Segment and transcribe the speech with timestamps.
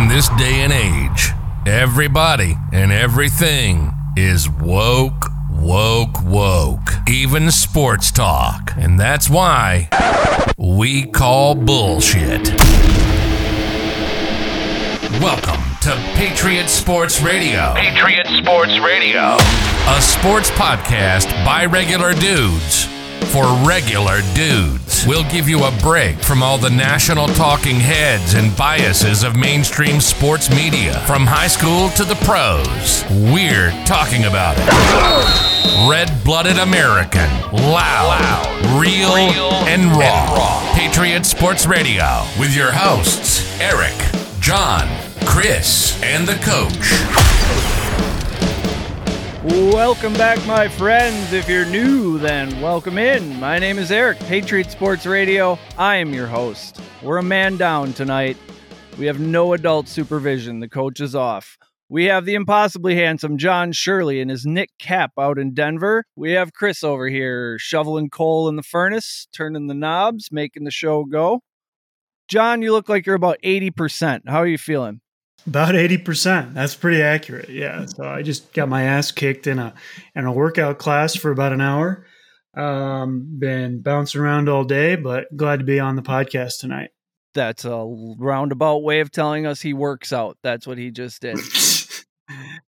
[0.00, 1.28] In this day and age,
[1.66, 6.88] everybody and everything is woke, woke, woke.
[7.06, 8.72] Even sports talk.
[8.78, 9.90] And that's why
[10.56, 12.48] we call bullshit.
[15.20, 17.74] Welcome to Patriot Sports Radio.
[17.76, 19.36] Patriot Sports Radio.
[19.36, 22.88] A sports podcast by regular dudes
[23.30, 25.06] for regular dudes.
[25.06, 30.00] We'll give you a break from all the national talking heads and biases of mainstream
[30.00, 33.04] sports media, from high school to the pros.
[33.32, 35.88] We're talking about it.
[35.88, 40.72] Red blooded American, loud, real, and, raw.
[40.74, 43.94] Patriot Sports Radio with your hosts, Eric,
[44.40, 44.88] John,
[45.24, 47.69] Chris, and the coach.
[49.50, 51.32] Welcome back, my friends.
[51.32, 53.40] If you're new, then welcome in.
[53.40, 55.58] My name is Eric, Patriot Sports Radio.
[55.76, 56.80] I am your host.
[57.02, 58.36] We're a man down tonight.
[58.96, 60.60] We have no adult supervision.
[60.60, 61.58] The coach is off.
[61.88, 66.04] We have the impossibly handsome John Shirley and his Nick Cap out in Denver.
[66.14, 70.70] We have Chris over here shoveling coal in the furnace, turning the knobs, making the
[70.70, 71.40] show go.
[72.28, 74.28] John, you look like you're about 80%.
[74.28, 75.00] How are you feeling?
[75.46, 76.54] About eighty percent.
[76.54, 77.48] That's pretty accurate.
[77.48, 77.86] Yeah.
[77.86, 79.74] So I just got my ass kicked in a
[80.14, 82.06] in a workout class for about an hour.
[82.54, 86.90] Um, been bouncing around all day, but glad to be on the podcast tonight.
[87.32, 87.84] That's a
[88.18, 90.36] roundabout way of telling us he works out.
[90.42, 91.38] That's what he just did.
[91.38, 92.04] if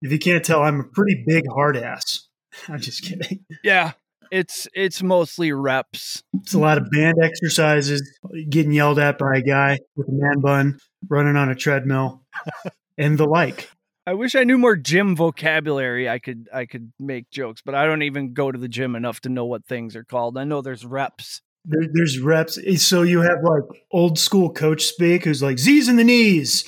[0.02, 2.28] you can't tell, I'm a pretty big hard ass.
[2.68, 3.44] I'm just kidding.
[3.62, 3.92] Yeah,
[4.30, 6.22] it's it's mostly reps.
[6.40, 10.40] It's a lot of band exercises, getting yelled at by a guy with a man
[10.40, 12.22] bun, running on a treadmill,
[12.98, 13.70] and the like.
[14.06, 16.08] I wish I knew more gym vocabulary.
[16.08, 19.20] I could I could make jokes, but I don't even go to the gym enough
[19.22, 20.38] to know what things are called.
[20.38, 21.42] I know there's reps.
[21.66, 22.58] There, there's reps.
[22.64, 26.66] Eh, so you have like old school coach speak who's like Z's in the knees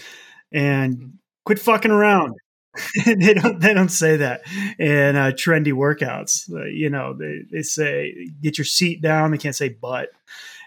[0.53, 1.15] and
[1.47, 2.35] quit fucking around.
[3.05, 4.43] they don't they don't say that
[4.79, 6.51] in uh, trendy workouts.
[6.53, 9.31] Uh, you know, they, they say get your seat down.
[9.31, 10.11] They can't say butt.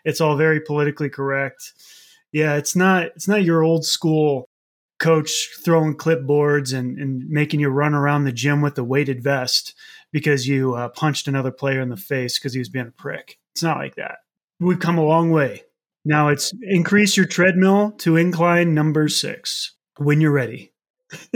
[0.04, 1.74] It's all very politically correct.
[2.32, 4.50] Yeah, it's not it's not your old school
[5.00, 9.74] coach throwing clipboards and, and making you run around the gym with a weighted vest
[10.12, 13.38] because you uh, punched another player in the face because he was being a prick.
[13.54, 14.20] It's not like that.
[14.60, 15.64] We've come a long way.
[16.06, 20.73] Now it's increase your treadmill to incline number six when you're ready.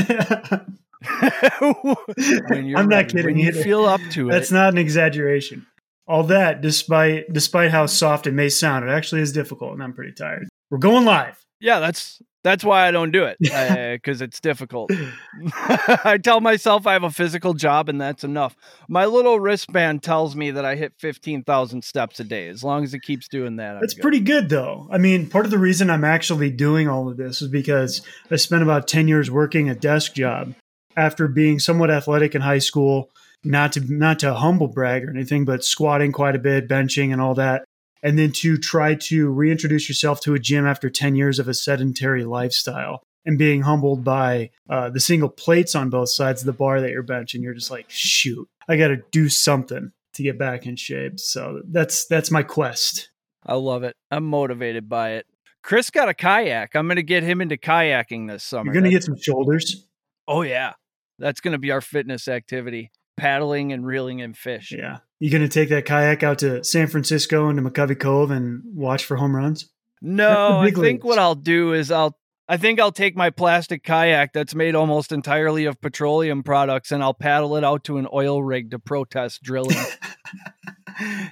[1.10, 3.26] I'm not kidding.
[3.26, 3.64] When you either.
[3.64, 4.32] feel up to it.
[4.32, 5.66] That's not an exaggeration.
[6.08, 9.94] All that, despite despite how soft it may sound, it actually is difficult, and I'm
[9.94, 10.48] pretty tired.
[10.70, 11.38] We're going live.
[11.60, 14.92] Yeah, that's that's why I don't do it because uh, it's difficult.
[15.54, 18.56] I tell myself I have a physical job and that's enough.
[18.88, 22.48] My little wristband tells me that I hit fifteen thousand steps a day.
[22.48, 24.88] As long as it keeps doing that, that's pretty good, though.
[24.92, 28.36] I mean, part of the reason I'm actually doing all of this is because I
[28.36, 30.54] spent about ten years working a desk job
[30.96, 33.10] after being somewhat athletic in high school.
[33.44, 37.22] Not to not to humble brag or anything, but squatting quite a bit, benching, and
[37.22, 37.64] all that
[38.04, 41.54] and then to try to reintroduce yourself to a gym after 10 years of a
[41.54, 46.54] sedentary lifestyle and being humbled by uh, the single plates on both sides of the
[46.54, 47.42] bar that you're benching.
[47.42, 51.20] You're just like shoot i got to do something to get back in shape.
[51.20, 53.10] So that's that's my quest.
[53.46, 53.96] I love it.
[54.12, 55.26] I'm motivated by it.
[55.64, 56.76] Chris got a kayak.
[56.76, 58.66] I'm gonna get him into kayaking this summer.
[58.66, 59.86] You're gonna that's- get some shoulders.
[60.28, 60.74] Oh yeah.
[61.20, 64.72] That's gonna be our fitness activity paddling and reeling in fish.
[64.72, 68.62] Yeah you going to take that kayak out to San Francisco into McCovey Cove and
[68.66, 69.70] watch for home runs?
[70.02, 71.04] No, I think leagues.
[71.04, 72.18] what I'll do is I'll
[72.50, 77.04] I think I'll take my plastic kayak that's made almost entirely of petroleum products and
[77.04, 79.76] I'll paddle it out to an oil rig to protest drilling.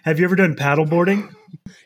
[0.03, 1.33] have you ever done paddleboarding?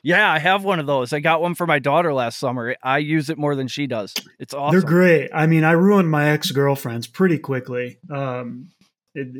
[0.04, 1.14] Yeah, I have one of those.
[1.14, 2.76] I got one for my daughter last summer.
[2.82, 4.16] I use it more than she does.
[4.40, 4.80] It's awesome.
[4.80, 5.30] They're great.
[5.34, 8.00] I mean, I ruined my ex girlfriends pretty quickly.
[8.10, 8.70] Um,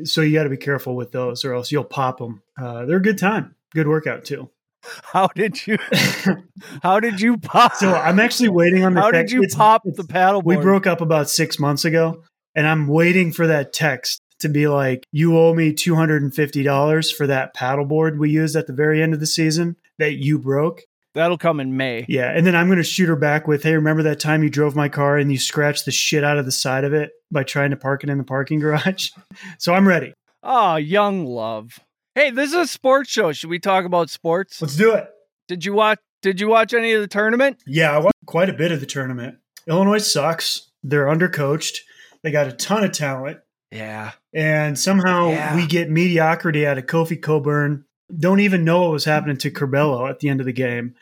[0.04, 2.42] so you got to be careful with those, or else you'll pop them.
[2.60, 4.50] Uh, they're a good time, good workout too.
[4.82, 5.78] How did you?
[6.82, 7.74] how did you pop?
[7.74, 9.00] So I'm actually waiting on the.
[9.00, 9.30] How text.
[9.30, 10.42] did you it's, pop it's, the paddle?
[10.42, 12.22] We broke up about six months ago,
[12.54, 16.34] and I'm waiting for that text to be like, "You owe me two hundred and
[16.34, 20.14] fifty dollars for that paddleboard we used at the very end of the season that
[20.14, 20.82] you broke."
[21.14, 22.04] That'll come in May.
[22.08, 24.50] Yeah, and then I'm going to shoot her back with, "Hey, remember that time you
[24.50, 27.42] drove my car and you scratched the shit out of the side of it by
[27.42, 29.10] trying to park it in the parking garage?"
[29.58, 30.12] so I'm ready.
[30.42, 31.80] Oh, young love.
[32.14, 33.32] Hey, this is a sports show.
[33.32, 34.60] Should we talk about sports?
[34.62, 35.08] Let's do it.
[35.48, 37.58] Did you watch did you watch any of the tournament?
[37.66, 39.36] Yeah, I watched quite a bit of the tournament.
[39.66, 40.70] Illinois sucks.
[40.82, 41.78] They're undercoached.
[42.22, 43.38] They got a ton of talent.
[43.72, 44.12] Yeah.
[44.34, 45.56] And somehow Yeah.
[45.56, 47.84] we get mediocrity out of Kofi Cockburn.
[48.18, 50.94] Don't even know what was happening to Curbelo at the end of the game.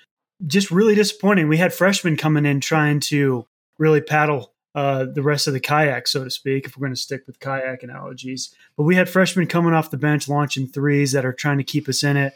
[0.47, 1.49] Just really disappointing.
[1.49, 3.47] We had freshmen coming in trying to
[3.79, 7.01] really paddle uh, the rest of the kayak, so to speak, if we're going to
[7.01, 8.55] stick with kayak analogies.
[8.77, 11.89] But we had freshmen coming off the bench launching threes that are trying to keep
[11.89, 12.35] us in it.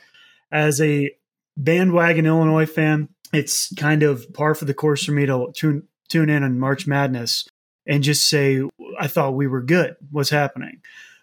[0.50, 1.10] As a
[1.56, 6.28] bandwagon Illinois fan, it's kind of par for the course for me to tune tune
[6.28, 7.48] in on March Madness
[7.86, 8.62] and just say
[8.98, 9.96] I thought we were good.
[10.10, 10.82] What's happening?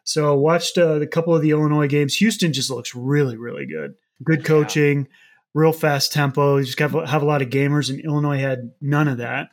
[0.10, 2.16] So I watched uh, a couple of the Illinois games.
[2.16, 3.94] Houston just looks really, really good.
[4.24, 5.12] Good coaching, yeah.
[5.54, 6.58] real fast tempo.
[6.58, 9.50] You just have, have a lot of gamers, and Illinois had none of that,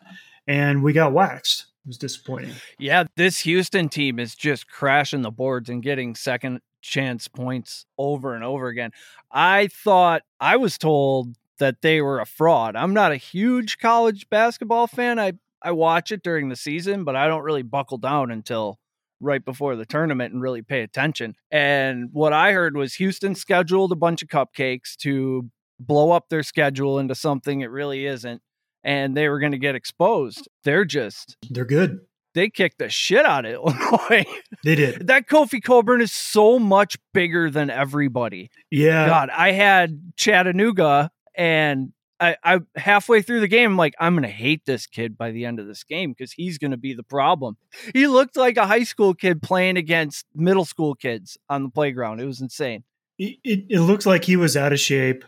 [0.47, 1.67] and we got waxed.
[1.85, 2.55] It was disappointing.
[2.79, 8.35] Yeah, this Houston team is just crashing the boards and getting second chance points over
[8.35, 8.93] and over again.
[9.31, 12.77] I thought I was told that they were a fraud.
[12.77, 15.19] I'm not a huge college basketball fan.
[15.19, 18.79] I I watch it during the season, but I don't really buckle down until
[19.21, 21.35] right before the tournament and really pay attention.
[21.51, 26.43] And what I heard was Houston scheduled a bunch of cupcakes to blow up their
[26.43, 28.41] schedule into something it really isn't
[28.83, 30.49] and they were going to get exposed.
[30.65, 32.01] They're just they're good.
[32.35, 34.25] They kicked the shit out of Illinois.
[34.63, 35.07] They did.
[35.09, 38.51] that Kofi Cockburn is so much bigger than everybody.
[38.71, 39.07] Yeah.
[39.07, 44.29] God, I had Chattanooga and I, I halfway through the game, I'm like, I'm gonna
[44.29, 47.57] hate this kid by the end of this game because he's gonna be the problem.
[47.93, 52.21] He looked like a high school kid playing against middle school kids on the playground.
[52.21, 52.85] It was insane.
[53.19, 55.25] It, it, it looks like he was out of shape.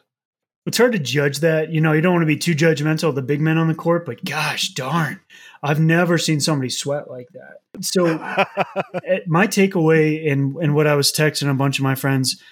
[0.66, 1.72] It's hard to judge that.
[1.72, 3.74] You know, you don't want to be too judgmental of the big men on the
[3.74, 5.20] court, but gosh darn,
[5.62, 7.84] I've never seen somebody sweat like that.
[7.84, 8.06] So,
[9.06, 12.42] eh, my takeaway and and what I was texting a bunch of my friends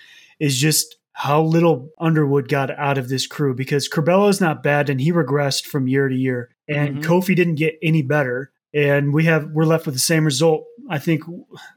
[0.40, 5.00] is just how little Underwood got out of this crew because is not bad and
[5.00, 7.10] he regressed from year to year, and mm-hmm.
[7.10, 8.52] Kofi didn't get any better.
[8.74, 10.66] And we have we're left with the same result.
[10.90, 11.22] I think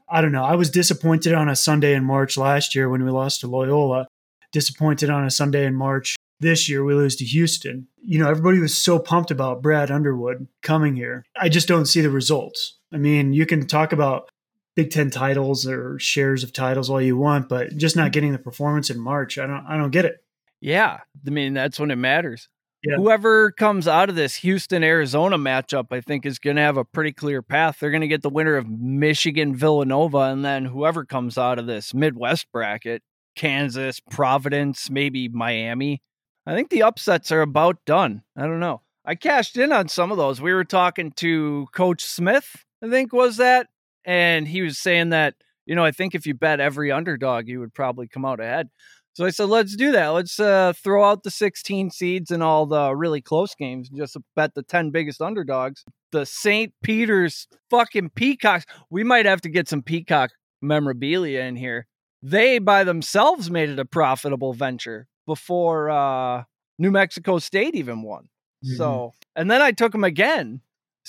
[0.08, 0.44] I don't know.
[0.44, 4.06] I was disappointed on a Sunday in March last year when we lost to Loyola.
[4.52, 7.86] Disappointed on a Sunday in March this year we lose to Houston.
[8.02, 11.24] You know, everybody was so pumped about Brad Underwood coming here.
[11.38, 12.78] I just don't see the results.
[12.92, 14.28] I mean, you can talk about
[14.76, 18.12] Big Ten titles or shares of titles all you want, but just not mm.
[18.12, 20.24] getting the performance in March, I don't I don't get it.
[20.60, 21.00] Yeah.
[21.26, 22.48] I mean, that's when it matters.
[22.82, 22.96] Yeah.
[22.96, 26.84] Whoever comes out of this Houston Arizona matchup, I think, is going to have a
[26.84, 27.78] pretty clear path.
[27.78, 31.66] They're going to get the winner of Michigan Villanova, and then whoever comes out of
[31.66, 33.02] this Midwest bracket,
[33.36, 36.00] Kansas, Providence, maybe Miami.
[36.46, 38.22] I think the upsets are about done.
[38.34, 38.80] I don't know.
[39.04, 40.40] I cashed in on some of those.
[40.40, 43.66] We were talking to Coach Smith, I think was that
[44.10, 45.36] and he was saying that
[45.66, 48.68] you know I think if you bet every underdog, you would probably come out ahead.
[49.12, 50.08] So I said, let's do that.
[50.08, 54.16] Let's uh, throw out the 16 seeds and all the really close games and just
[54.36, 55.84] bet the 10 biggest underdogs.
[56.12, 56.72] The St.
[56.82, 58.66] Peter's fucking Peacocks.
[58.88, 60.30] We might have to get some Peacock
[60.62, 61.86] memorabilia in here.
[62.22, 66.44] They by themselves made it a profitable venture before uh,
[66.78, 68.28] New Mexico State even won.
[68.64, 68.76] Mm-hmm.
[68.76, 70.60] So, and then I took them again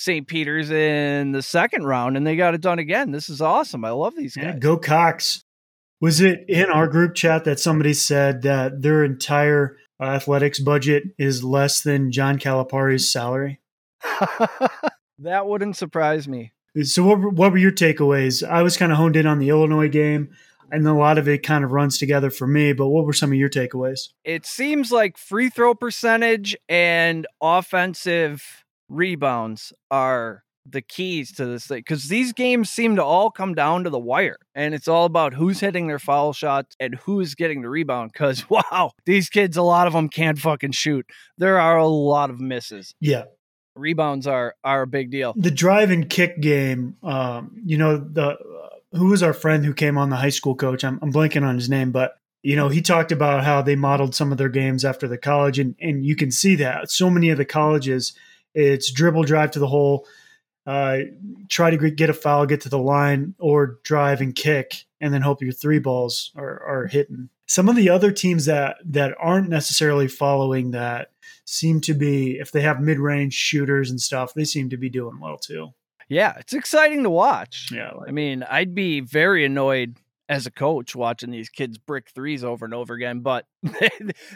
[0.02, 0.28] St.
[0.28, 3.12] Peter's in the second round, and they got it done again.
[3.12, 3.86] This is awesome.
[3.86, 4.46] I love these guys.
[4.46, 5.44] Yeah, go Cox.
[6.00, 11.04] Was it in our group chat that somebody said that their entire uh, athletics budget
[11.20, 13.60] is less than John Calipari's salary?
[15.20, 16.52] that wouldn't surprise me.
[16.82, 18.42] So, what what were your takeaways?
[18.42, 20.30] I was kind of honed in on the Illinois game,
[20.72, 22.74] and a lot of it kind of runs together for me.
[22.74, 24.08] But what were some of your takeaways?
[24.24, 28.61] It seems like free throw percentage and offensive
[28.92, 33.84] rebounds are the keys to this thing because these games seem to all come down
[33.84, 37.62] to the wire and it's all about who's hitting their foul shots and who's getting
[37.62, 41.06] the rebound because wow these kids a lot of them can't fucking shoot.
[41.38, 42.94] There are a lot of misses.
[43.00, 43.24] Yeah.
[43.76, 45.34] Rebounds are are a big deal.
[45.36, 49.74] The drive and kick game um you know the uh, who was our friend who
[49.74, 50.84] came on the high school coach?
[50.84, 54.14] I'm, I'm blanking on his name but you know he talked about how they modeled
[54.14, 56.92] some of their games after the college and and you can see that.
[56.92, 58.14] So many of the colleges
[58.54, 60.08] it's dribble drive to the hole,
[60.66, 61.00] uh,
[61.50, 65.22] try to get a foul, get to the line, or drive and kick, and then
[65.22, 67.30] hope your three balls are, are hitting.
[67.48, 71.12] Some of the other teams that that aren't necessarily following that
[71.46, 74.90] seem to be, if they have mid range shooters and stuff, they seem to be
[74.90, 75.70] doing well too.
[76.08, 77.70] Yeah, it's exciting to watch.
[77.74, 79.98] Yeah, like, I mean, I'd be very annoyed
[80.32, 83.90] as a coach watching these kids brick threes over and over again, but they,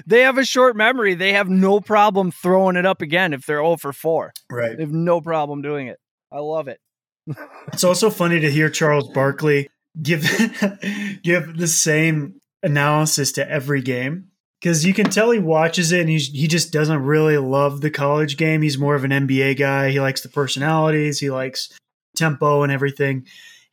[0.05, 1.15] they have a short memory.
[1.15, 4.33] They have no problem throwing it up again if they're 0 for 4.
[4.51, 4.75] Right.
[4.75, 5.97] They have no problem doing it.
[6.31, 6.81] I love it.
[7.71, 10.23] it's also funny to hear Charles Barkley give
[11.23, 14.27] give the same analysis to every game
[14.59, 17.89] because you can tell he watches it and he's, he just doesn't really love the
[17.89, 18.61] college game.
[18.61, 19.91] He's more of an NBA guy.
[19.91, 21.69] He likes the personalities, he likes
[22.17, 23.25] tempo and everything.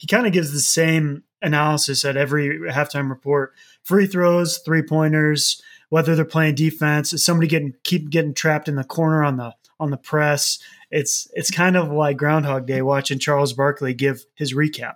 [0.02, 3.52] He kind of gives the same analysis at every halftime report.
[3.85, 8.75] Free throws, three pointers, whether they're playing defense, is somebody getting keep getting trapped in
[8.75, 10.59] the corner on the on the press.
[10.90, 14.94] It's it's kind of like Groundhog Day watching Charles Barkley give his recap.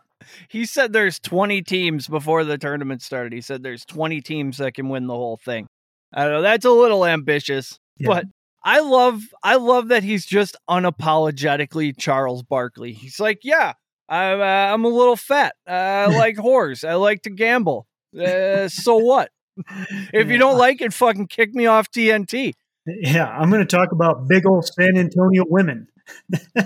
[0.49, 3.33] He said there's 20 teams before the tournament started.
[3.33, 5.69] He said there's 20 teams that can win the whole thing.
[6.13, 6.43] I don't know.
[6.43, 8.09] That's a little ambitious, Yeah.
[8.09, 8.25] but
[8.65, 12.93] I love I love that he's just unapologetically Charles Barkley.
[12.93, 13.75] He's like, yeah,
[14.09, 15.55] I'm uh, I'm a little fat.
[15.69, 16.89] Uh, I like whores.
[16.89, 17.87] I like to gamble.
[18.19, 19.31] Uh, so what?
[20.13, 22.53] If you don't like it, fucking kick me off TNT.
[22.87, 25.89] Yeah, I'm going to talk about big old San Antonio women.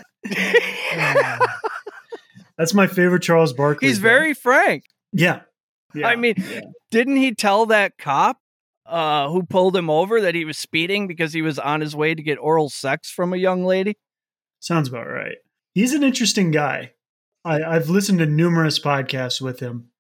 [2.59, 3.89] That's my favorite Charles Barkley.
[3.89, 4.85] He's very frank.
[5.13, 5.43] yeah.
[5.95, 6.09] yeah.
[6.09, 6.35] I mean,
[6.91, 8.39] didn't he tell that cop
[8.87, 12.15] uh, who pulled him over that he was speeding because he was on his way
[12.15, 13.97] to get oral sex from a young lady?
[14.59, 15.37] Sounds about right.
[15.75, 16.93] He's an interesting guy.
[17.45, 19.91] I, I've listened to numerous podcasts with him.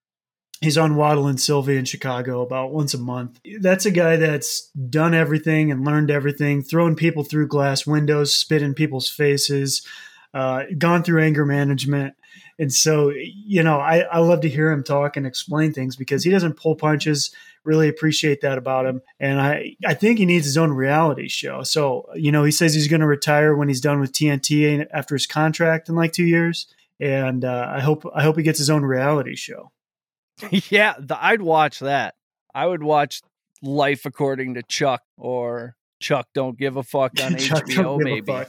[0.61, 3.40] He's on Waddle and Silvy in Chicago about once a month.
[3.61, 8.61] That's a guy that's done everything and learned everything, thrown people through glass windows, spit
[8.61, 9.87] in people's faces,
[10.35, 12.14] uh, gone through anger management.
[12.59, 16.25] And so, you know, I, I love to hear him talk and explain things because
[16.25, 17.35] he doesn't pull punches.
[17.64, 19.00] Really appreciate that about him.
[19.18, 21.62] And I, I think he needs his own reality show.
[21.62, 25.14] So, you know, he says he's going to retire when he's done with TNT after
[25.14, 26.66] his contract in like two years.
[27.00, 29.71] And uh, I hope I hope he gets his own reality show.
[30.50, 32.14] yeah, the, I'd watch that.
[32.54, 33.23] I would watch
[33.62, 38.47] Life According to Chuck or Chuck Don't Give a Fuck on HBO, don't give a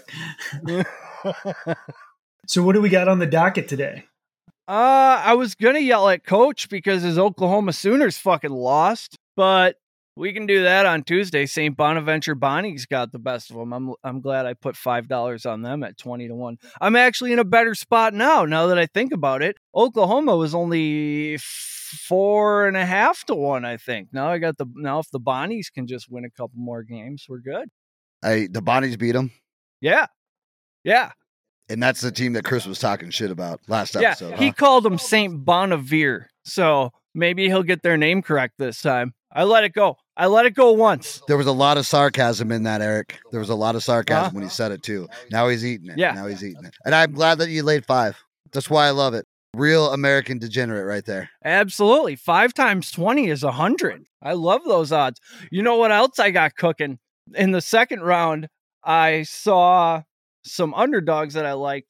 [0.66, 0.84] maybe.
[1.24, 1.78] fuck.
[2.48, 4.06] So, what do we got on the docket today?
[4.68, 9.78] Uh, I was gonna yell at Coach because his Oklahoma Sooners fucking lost, but
[10.16, 11.46] we can do that on Tuesday.
[11.46, 11.76] St.
[11.76, 13.74] Bonaventure Bonnie's got the best of them.
[13.74, 16.58] I'm I'm glad I put five dollars on them at twenty to one.
[16.80, 18.46] I'm actually in a better spot now.
[18.46, 23.66] Now that I think about it, Oklahoma was only four and a half to one.
[23.66, 26.60] I think now I got the now if the Bonnies can just win a couple
[26.60, 27.70] more games, we're good.
[28.22, 29.32] Hey, the Bonnies beat them,
[29.80, 30.06] Yeah,
[30.84, 31.12] yeah,
[31.72, 34.10] and that's the team that Chris was talking shit about last yeah.
[34.10, 34.38] episode.
[34.38, 34.54] he huh?
[34.58, 39.14] called them Saint Bonavere, so maybe he'll get their name correct this time.
[39.34, 39.96] I let it go.
[40.18, 41.22] I let it go once.
[41.28, 43.20] There was a lot of sarcasm in that, Eric.
[43.32, 44.32] There was a lot of sarcasm Huh?
[44.34, 45.08] when he said it too.
[45.32, 45.98] Now he's eating it.
[45.98, 46.12] Yeah.
[46.14, 46.74] Now he's eating it.
[46.86, 48.18] And I'm glad that you laid five.
[48.52, 49.26] That's why I love it.
[49.56, 51.30] Real American degenerate right there.
[51.44, 52.16] Absolutely.
[52.16, 54.06] Five times 20 is a 100.
[54.22, 55.20] I love those odds.
[55.50, 57.00] You know what else I got cooking?
[57.36, 58.48] In the second round,
[58.84, 60.04] I saw
[60.44, 61.86] some underdogs that I like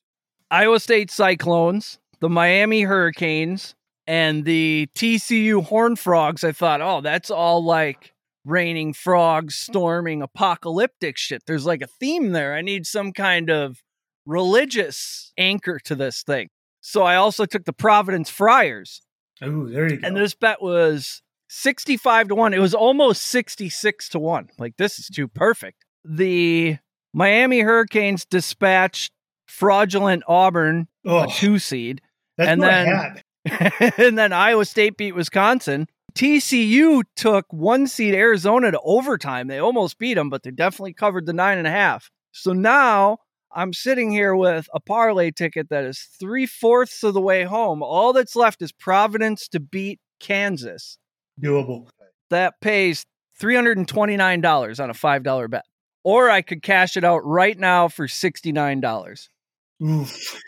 [0.50, 3.76] Iowa State Cyclones, the Miami Hurricanes,
[4.08, 6.44] and the TCU Horn Frogs.
[6.44, 8.14] I thought, oh, that's all like
[8.46, 11.44] raining frogs, storming, apocalyptic shit.
[11.46, 12.54] There's like a theme there.
[12.56, 13.82] I need some kind of
[14.26, 16.50] religious anchor to this thing.
[16.82, 19.02] So I also took the Providence Friars.
[19.42, 20.08] Oh, there you go.
[20.08, 22.54] And this bet was 65 to 1.
[22.54, 24.50] It was almost 66 to 1.
[24.58, 25.86] Like, this is too perfect.
[26.04, 26.78] The
[27.14, 29.12] Miami Hurricanes dispatched
[29.46, 32.02] fraudulent Auburn, oh, a two seed.
[32.38, 33.22] that's and then-.
[33.98, 35.88] and then Iowa State beat Wisconsin.
[36.14, 39.48] TCU took one seed Arizona to overtime.
[39.48, 42.10] They almost beat them, but they definitely covered the nine and a half.
[42.32, 43.20] So now
[43.54, 47.82] I'm sitting here with a parlay ticket that is three fourths of the way home.
[47.82, 50.98] All that's left is Providence to beat Kansas.
[51.42, 51.88] Doable.
[52.30, 53.06] That pays
[53.42, 55.66] $329 on a $5 bet.
[56.04, 59.28] Or I could cash it out right now for $69.
[59.84, 60.42] Oof.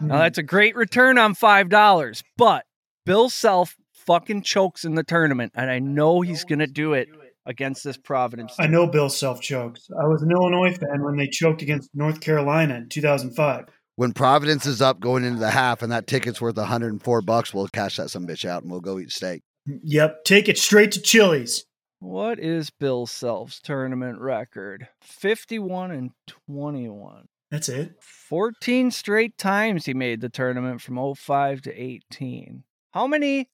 [0.00, 0.20] Now hmm.
[0.20, 2.64] that's a great return on five dollars, but
[3.04, 7.08] Bill Self fucking chokes in the tournament, and I know he's gonna do it
[7.46, 8.54] against this Providence.
[8.58, 9.88] I know Bill Self chokes.
[9.98, 13.66] I was an Illinois fan when they choked against North Carolina in 2005.
[13.94, 17.68] When Providence is up going into the half and that ticket's worth 104 bucks, we'll
[17.68, 19.42] cash that some bitch out and we'll go eat steak.
[19.66, 21.64] Yep, take it straight to Chili's.
[21.98, 24.88] What is Bill Self's tournament record?
[25.00, 27.26] Fifty-one and twenty-one.
[27.50, 27.94] That's it.
[28.00, 32.64] 14 straight times he made the tournament from 05 to 18.
[32.92, 33.48] How many?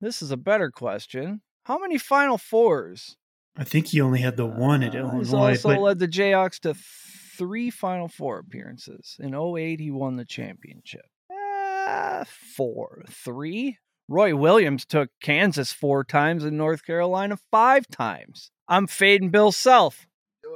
[0.00, 1.42] This is a better question.
[1.64, 3.16] How many Final Fours?
[3.56, 6.08] I think he only had the one at Uh, He's Illinois, also but led the
[6.08, 9.16] Jayhawks to three Final Four appearances.
[9.18, 11.06] In 08, he won the championship.
[11.30, 12.24] Uh,
[12.56, 13.04] four.
[13.08, 13.78] Three?
[14.08, 18.50] Roy Williams took Kansas four times and North Carolina five times.
[18.68, 20.06] I'm fading Bill Self.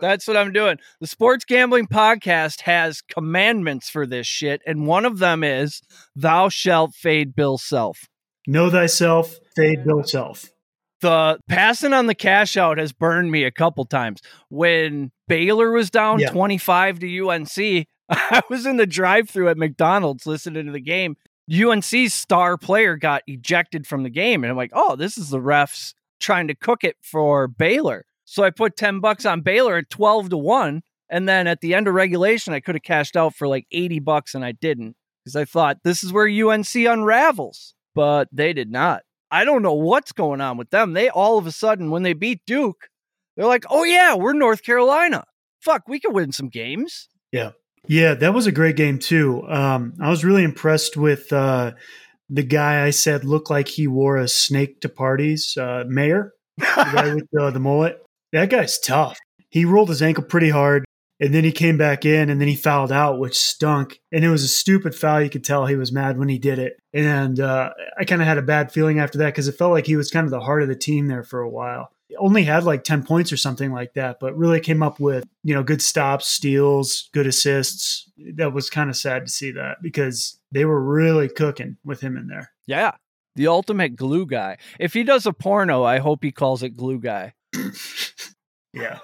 [0.01, 0.79] That's what I'm doing.
[1.01, 5.81] The Sports Gambling Podcast has commandments for this shit, and one of them is
[6.17, 8.09] thou shalt fade Bill Self.
[8.47, 10.47] know thyself, fade Bill self.
[11.03, 14.21] the passing on the cash out has burned me a couple times.
[14.49, 16.31] When Baylor was down Yeah.
[16.31, 21.17] 25 to UNC, I was in the drive through at McDonald's listening to the game.
[21.51, 24.45] UNC's star player got ejected from the game.
[24.45, 28.05] And I'm like, oh, this is the refs trying to cook it for Baylor.
[28.31, 30.83] So I put 10 bucks on Baylor at 12 to 1.
[31.11, 33.99] And then at the end of regulation, I could have cashed out for like 80
[33.99, 34.95] bucks and I didn't
[35.25, 39.03] because I thought this is where UNC unravels, but they did not.
[39.33, 40.93] I don't know what's going on with them.
[40.93, 42.89] They all of a sudden, when they beat Duke,
[43.37, 45.25] they're like, oh yeah, we're North Carolina.
[45.61, 47.09] Fuck, we could win some games.
[47.33, 47.51] Yeah.
[47.89, 49.43] Yeah, that was a great game too.
[49.49, 51.73] Um, I was really impressed with uh,
[52.29, 56.65] the guy I said looked like he wore a snake to parties, uh, Mayer, the
[56.65, 58.01] guy with uh, the mullet.
[58.33, 59.19] That guy's tough.
[59.49, 60.85] He rolled his ankle pretty hard,
[61.19, 64.01] and then he came back in, and then he fouled out, which stunk.
[64.13, 65.23] And it was a stupid foul.
[65.23, 66.77] You could tell he was mad when he did it.
[66.93, 69.87] And uh, I kind of had a bad feeling after that because it felt like
[69.87, 72.65] he was kind of the heart of the team there for a while only had
[72.65, 75.83] like 10 points or something like that, but really came up with, you know, good
[75.83, 78.11] stops, steals, good assists.
[78.37, 82.17] That was kind of sad to see that because they were really cooking with him
[82.17, 82.53] in there.
[82.67, 82.93] Yeah.
[83.37, 84.59] The ultimate glue guy.
[84.79, 87.35] If he does a porno, I hope he calls it glue guy.
[88.73, 88.99] yeah.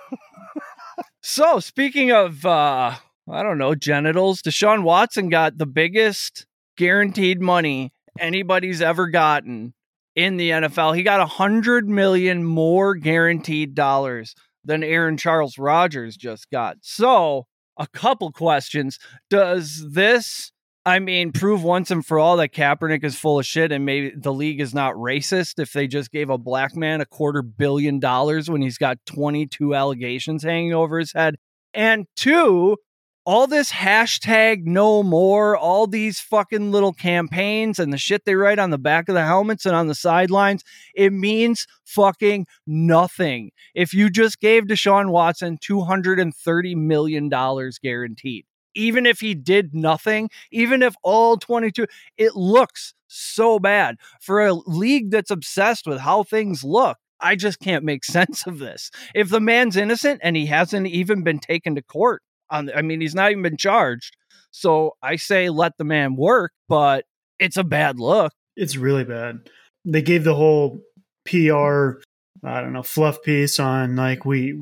[1.21, 2.97] so speaking of uh
[3.29, 6.47] I don't know, genitals, Deshaun Watson got the biggest
[6.77, 9.75] guaranteed money anybody's ever gotten
[10.15, 10.97] in the NFL.
[10.97, 16.77] He got a hundred million more guaranteed dollars than Aaron Charles Rodgers just got.
[16.83, 17.47] So,
[17.77, 18.99] a couple questions.
[19.29, 20.53] Does this,
[20.87, 24.13] I mean, prove once and for all that Kaepernick is full of shit and maybe
[24.17, 27.99] the league is not racist if they just gave a black man a quarter billion
[27.99, 31.39] dollars when he's got 22 allegations hanging over his head?
[31.75, 32.77] And two,
[33.25, 38.61] all this hashtag no more, all these fucking little campaigns and the shit they write
[38.61, 40.63] on the back of the helmets and on the sidelines,
[40.95, 43.51] it means fucking nothing.
[43.75, 50.83] If you just gave Deshaun Watson $230 million guaranteed, even if he did nothing, even
[50.83, 56.63] if all 22, it looks so bad for a league that's obsessed with how things
[56.63, 56.99] look.
[57.19, 58.91] I just can't make sense of this.
[59.15, 63.01] If the man's innocent and he hasn't even been taken to court, on I mean,
[63.01, 64.17] he's not even been charged.
[64.51, 67.05] So I say let the man work, but
[67.39, 68.33] it's a bad look.
[68.57, 69.51] It's really bad.
[69.85, 70.81] They gave the whole
[71.27, 72.01] PR
[72.47, 74.59] I don't know, fluff piece on like we,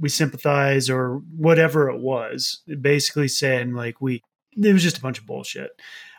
[0.00, 2.62] we sympathize or whatever it was.
[2.80, 4.22] Basically saying like we
[4.56, 5.70] it was just a bunch of bullshit.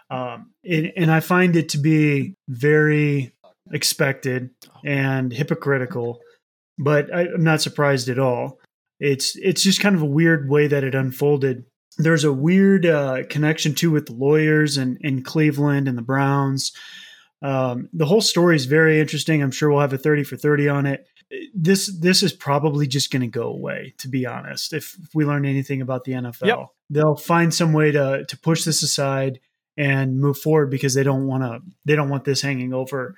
[0.10, 3.34] Um, and, and I find it to be very
[3.72, 4.50] expected
[4.84, 6.20] and hypocritical,
[6.78, 8.60] but I, I'm not surprised at all
[9.04, 11.66] it's it's just kind of a weird way that it unfolded.
[11.98, 16.72] There's a weird uh, connection too with the lawyers and in Cleveland and the Browns.
[17.44, 19.44] Um, the whole story is very interesting.
[19.44, 21.06] I'm sure we'll have a 30 for 30 on it.
[21.54, 23.94] This this is probably just going to go away.
[24.00, 26.68] To be honest, if, if, we learn anything about the NFL, yep.
[26.90, 29.40] they'll find some way to to push this aside
[29.76, 33.16] and move forward because they don't want to they don't want this hanging over.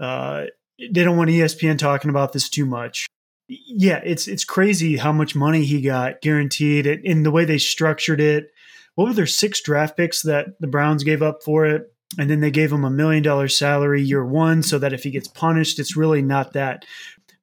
[0.00, 0.46] Uh,
[0.78, 3.06] they don't want ESPN talking about this too much
[3.48, 8.20] yeah, it's it's crazy how much money he got guaranteed in the way they structured
[8.20, 8.50] it.
[8.94, 11.93] What were there six draft picks that the Browns gave up for it?
[12.18, 15.10] And then they gave him a million dollar salary year one so that if he
[15.10, 16.84] gets punished, it's really not that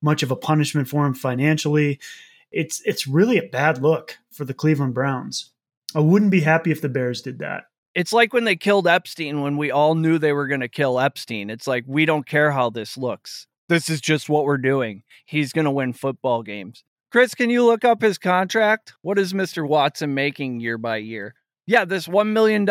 [0.01, 1.99] much of a punishment for him financially.
[2.51, 5.51] It's it's really a bad look for the Cleveland Browns.
[5.95, 7.65] I wouldn't be happy if the Bears did that.
[7.93, 10.99] It's like when they killed Epstein when we all knew they were going to kill
[10.99, 11.49] Epstein.
[11.49, 13.47] It's like we don't care how this looks.
[13.67, 15.03] This is just what we're doing.
[15.25, 16.83] He's going to win football games.
[17.11, 18.93] Chris, can you look up his contract?
[19.01, 19.67] What is Mr.
[19.67, 21.35] Watson making year by year?
[21.67, 22.65] Yeah, this $1 million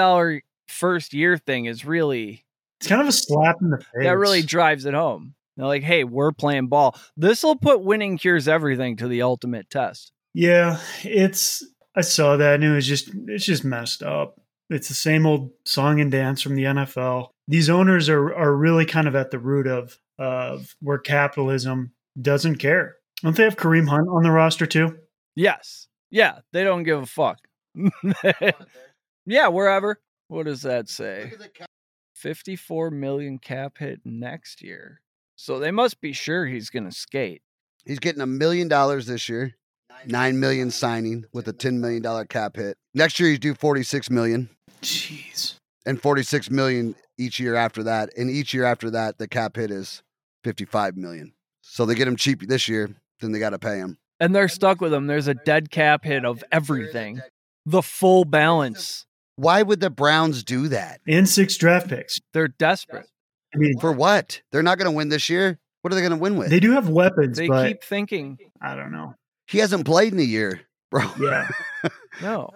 [0.71, 2.45] first year thing is really.
[2.81, 4.05] It's kind of a slap in the face.
[4.05, 5.35] That really drives it home.
[5.57, 6.99] They're like, hey, we're playing ball.
[7.17, 10.13] This will put winning cures everything to the ultimate test.
[10.33, 11.63] Yeah, it's.
[11.95, 14.41] I saw that and it was just, it's just messed up.
[14.71, 17.31] It's the same old song and dance from the NFL.
[17.49, 22.57] These owners are, are really kind of at the root of of where capitalism doesn't
[22.57, 22.97] care.
[23.23, 24.99] Don't they have Kareem Hunt on the roster too?
[25.35, 25.89] Yes.
[26.11, 27.39] Yeah, they don't give a fuck.
[29.27, 30.01] yeah, wherever.
[30.31, 31.33] What does that say?
[32.15, 35.01] 54 million cap hit next year.
[35.35, 37.43] So they must be sure he's going to skate.
[37.85, 39.57] He's getting a million dollars this year.
[40.07, 42.77] 9 million signing with a 10 million dollar cap hit.
[42.95, 44.49] Next year he's due 46 million.
[44.83, 45.57] Jeez.
[45.85, 48.11] And 46 million each year after that.
[48.17, 50.03] And each year after that the cap hit is
[50.45, 51.33] 55 million.
[51.61, 53.99] So they get him cheap this year, then they got to pay him.
[54.21, 55.09] And they're stuck with him.
[55.09, 57.21] There's a dead cap hit of everything.
[57.67, 59.07] The full balance.
[59.41, 61.01] Why would the Browns do that?
[61.09, 62.21] And six draft picks.
[62.35, 63.07] They're desperate.
[63.55, 64.43] I mean, for what?
[64.53, 65.59] They're not going to win this year.
[65.81, 66.51] What are they going to win with?
[66.51, 67.39] They do have weapons.
[67.39, 68.37] They keep thinking.
[68.61, 69.15] I don't know.
[69.47, 71.05] He hasn't played in a year, bro.
[71.19, 71.49] Yeah.
[72.23, 72.51] no.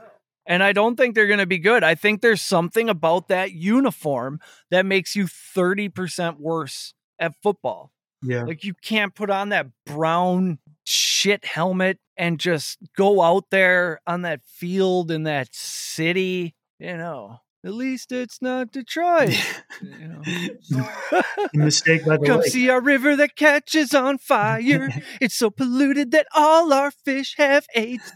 [0.44, 1.82] And I don't think they're going to be good.
[1.82, 7.92] I think there's something about that uniform that makes you 30% worse at football.
[8.20, 8.44] Yeah.
[8.44, 14.22] Like you can't put on that brown shit helmet and just go out there on
[14.22, 17.38] that field in that city, you know.
[17.64, 19.34] At least it's not Detroit.
[19.80, 21.22] you know.
[21.54, 22.50] Mistake by the Come lake.
[22.50, 24.90] see our river that catches on fire.
[25.20, 28.12] it's so polluted that all our fish have AIDS.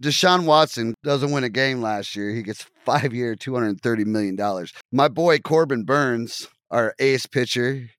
[0.00, 2.30] Deshaun Watson doesn't win a game last year.
[2.30, 4.66] He gets five year, $230 million.
[4.92, 7.90] My boy Corbin Burnes, our ace pitcher,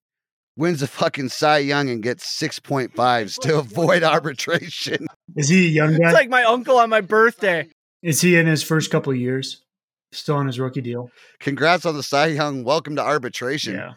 [0.57, 5.05] wins a fucking Cy Young and gets 6.5s to avoid arbitration.
[5.35, 6.05] Is he a young guy?
[6.05, 7.69] It's like my uncle on my birthday.
[8.01, 9.63] Is he in his first couple of years?
[10.11, 11.11] Still on his rookie deal?
[11.39, 12.63] Congrats on the Cy Young.
[12.63, 13.75] Welcome to arbitration.
[13.75, 13.93] Yeah.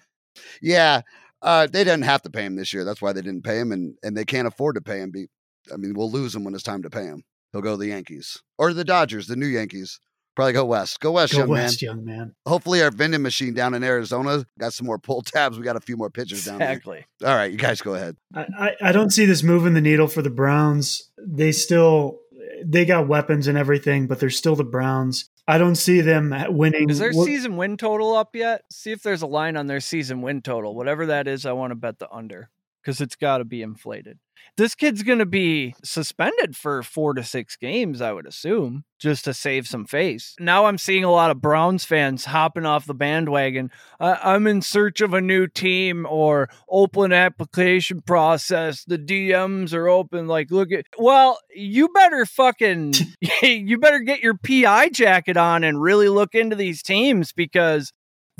[0.61, 1.01] Yeah.
[1.41, 2.85] Uh, they didn't have to pay him this year.
[2.85, 5.11] That's why they didn't pay him, and, and they can't afford to pay him.
[5.11, 5.27] Be,
[5.73, 7.23] I mean, we'll lose him when it's time to pay him.
[7.53, 9.99] He'll go to the Yankees or the Dodgers, the new Yankees.
[10.35, 10.99] Probably go west.
[11.01, 11.89] Go west, Go young west, man.
[11.89, 12.35] young man.
[12.47, 15.59] Hopefully, our vending machine down in Arizona got some more pull tabs.
[15.59, 16.71] We got a few more pitchers down there.
[16.71, 17.05] Exactly.
[17.23, 18.17] All right, you guys go ahead.
[18.35, 21.11] I, I, I don't see this moving the needle for the Browns.
[21.19, 22.21] They still
[22.65, 25.29] they got weapons and everything, but they're still the Browns.
[25.49, 26.89] I don't see them winning.
[26.91, 28.63] Is their What- season win total up yet?
[28.71, 30.75] See if there's a line on their season win total.
[30.75, 34.19] Whatever that is, I want to bet the under because it's got to be inflated.
[34.57, 39.25] This kid's going to be suspended for four to six games, I would assume, just
[39.25, 40.35] to save some face.
[40.39, 43.71] Now I'm seeing a lot of Browns fans hopping off the bandwagon.
[43.99, 48.85] I- I'm in search of a new team or open application process.
[48.85, 50.27] The DMs are open.
[50.27, 52.95] Like, look at, well, you better fucking,
[53.43, 57.93] you better get your PI jacket on and really look into these teams because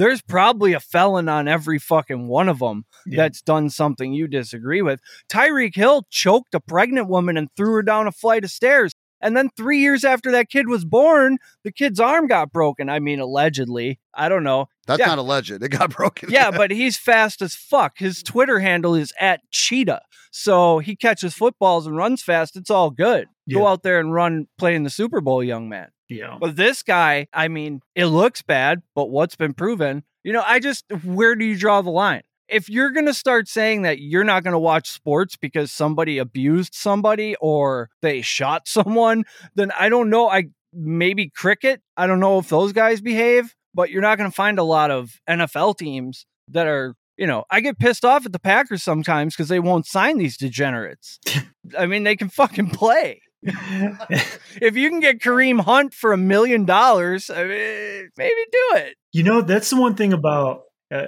[0.03, 3.19] there's probably a felon on every fucking one of them Yeah.
[3.19, 4.99] that's done something you disagree with.
[5.31, 8.91] Tyreek Hill choked a pregnant woman and threw her down a flight of stairs.
[9.21, 12.89] And then three years after that kid was born, the kid's arm got broken.
[12.89, 14.01] I mean, allegedly.
[14.13, 14.67] I don't know.
[14.89, 15.07] That's Yeah.
[15.07, 15.53] not alleged.
[15.53, 16.31] It got broken.
[16.33, 17.99] Yeah, but he's fast as fuck.
[17.99, 20.03] His Twitter handle is at Cheetah.
[20.33, 22.57] So he catches footballs and runs fast.
[22.57, 23.29] It's all good.
[23.53, 25.89] Go out there and run, play in the Super Bowl, young man.
[26.13, 26.37] Yeah.
[26.41, 30.05] But this guy, I mean, it looks bad, but what's been proven?
[30.25, 32.23] You know, I just, where do you draw the line?
[32.49, 36.19] If you're going to start saying that you're not going to watch sports because somebody
[36.19, 40.29] abused somebody or they shot someone, then I don't know.
[40.29, 41.83] I maybe cricket.
[41.97, 44.91] I don't know if those guys behave, but you're not going to find a lot
[44.91, 49.35] of NFL teams that are, you know, I get pissed off at the Packers sometimes
[49.35, 51.19] because they won't sign these degenerates.
[51.79, 53.21] I mean, they can fucking play
[54.61, 58.97] if you can get Kareem Hunt for a million dollars, I mean, maybe do it.
[59.13, 60.63] You know, that's the one thing about.
[60.93, 61.07] Uh,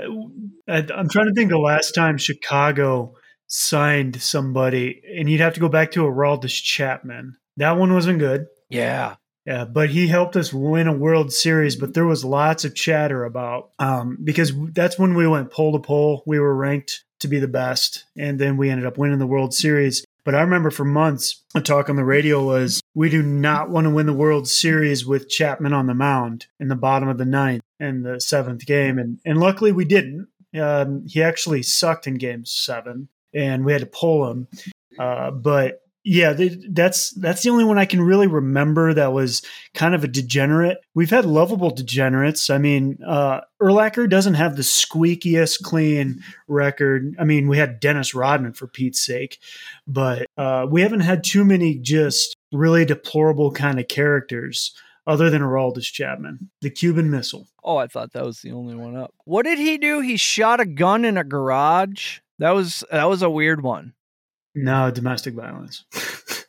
[0.68, 3.14] I, I'm trying to think the last time Chicago
[3.46, 7.36] signed somebody, and you'd have to go back to Aroldis Chapman.
[7.56, 8.46] That one wasn't good.
[8.68, 9.16] Yeah.
[9.46, 11.76] Yeah, but he helped us win a World Series.
[11.76, 15.78] But there was lots of chatter about um, because that's when we went pole to
[15.78, 16.22] pole.
[16.26, 19.52] We were ranked to be the best, and then we ended up winning the World
[19.52, 20.04] Series.
[20.24, 23.84] But I remember for months, a talk on the radio was we do not want
[23.84, 27.26] to win the World Series with Chapman on the mound in the bottom of the
[27.26, 30.28] ninth and the seventh game, and and luckily we didn't.
[30.58, 34.48] Um, he actually sucked in Game Seven, and we had to pull him.
[34.98, 36.34] Uh, but yeah,
[36.68, 40.78] that's that's the only one I can really remember that was kind of a degenerate.
[40.94, 42.50] We've had lovable degenerates.
[42.50, 47.16] I mean, uh, Urlacher doesn't have the squeakiest clean record.
[47.18, 49.38] I mean, we had Dennis Rodman for Pete's sake,
[49.86, 55.40] but uh, we haven't had too many just really deplorable kind of characters other than
[55.40, 57.48] Aroldis Chapman, the Cuban Missile.
[57.62, 59.14] Oh, I thought that was the only one up.
[59.24, 60.00] What did he do?
[60.00, 62.18] He shot a gun in a garage.
[62.40, 63.94] That was that was a weird one.
[64.54, 65.84] No domestic violence.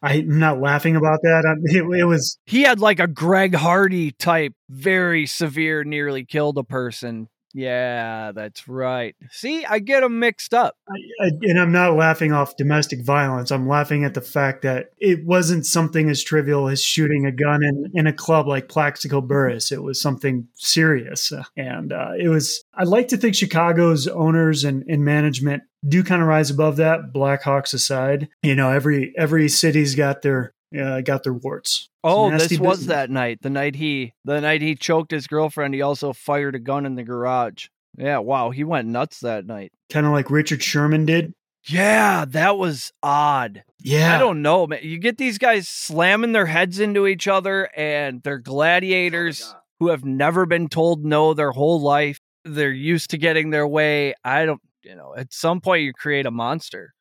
[0.01, 1.57] I'm not laughing about that.
[1.63, 6.63] It, it was He had like a Greg Hardy type, very severe, nearly killed a
[6.63, 7.27] person.
[7.57, 9.15] Yeah, that's right.
[9.31, 10.75] See, I get them mixed up.
[10.89, 13.49] I, and I'm not laughing off domestic violence.
[13.49, 17.63] I'm laughing at the fact that it wasn't something as trivial as shooting a gun
[17.63, 19.71] in, in a club like Plaxico Burress.
[19.71, 21.31] It was something serious.
[21.55, 26.21] And uh, it was, I'd like to think Chicago's owners and, and management do kind
[26.21, 28.27] of rise above that, Blackhawks aside.
[28.41, 31.89] You know, every every city's got their uh, got their warts.
[32.03, 33.41] Oh, nasty this was that night.
[33.41, 36.95] The night he the night he choked his girlfriend, he also fired a gun in
[36.95, 37.67] the garage.
[37.97, 39.71] Yeah, wow, he went nuts that night.
[39.89, 41.33] Kind of like Richard Sherman did.
[41.67, 43.63] Yeah, that was odd.
[43.81, 44.15] Yeah.
[44.15, 44.79] I don't know, man.
[44.83, 50.05] You get these guys slamming their heads into each other and they're gladiators who have
[50.05, 52.19] never been told no their whole life.
[52.43, 54.13] They're used to getting their way.
[54.23, 56.93] I don't, you know, at some point you create a monster,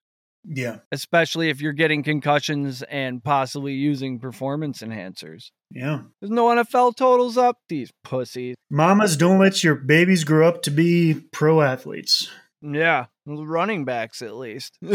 [0.47, 0.79] Yeah.
[0.93, 5.51] especially if you're getting concussions and possibly using performance enhancers.
[5.71, 6.03] Yeah.
[6.21, 7.59] There's no NFL totals up.
[7.69, 8.55] These pussies.
[8.71, 12.31] Mamas, don't let your babies grow up to be pro athletes.
[12.63, 14.79] Yeah, running backs at least.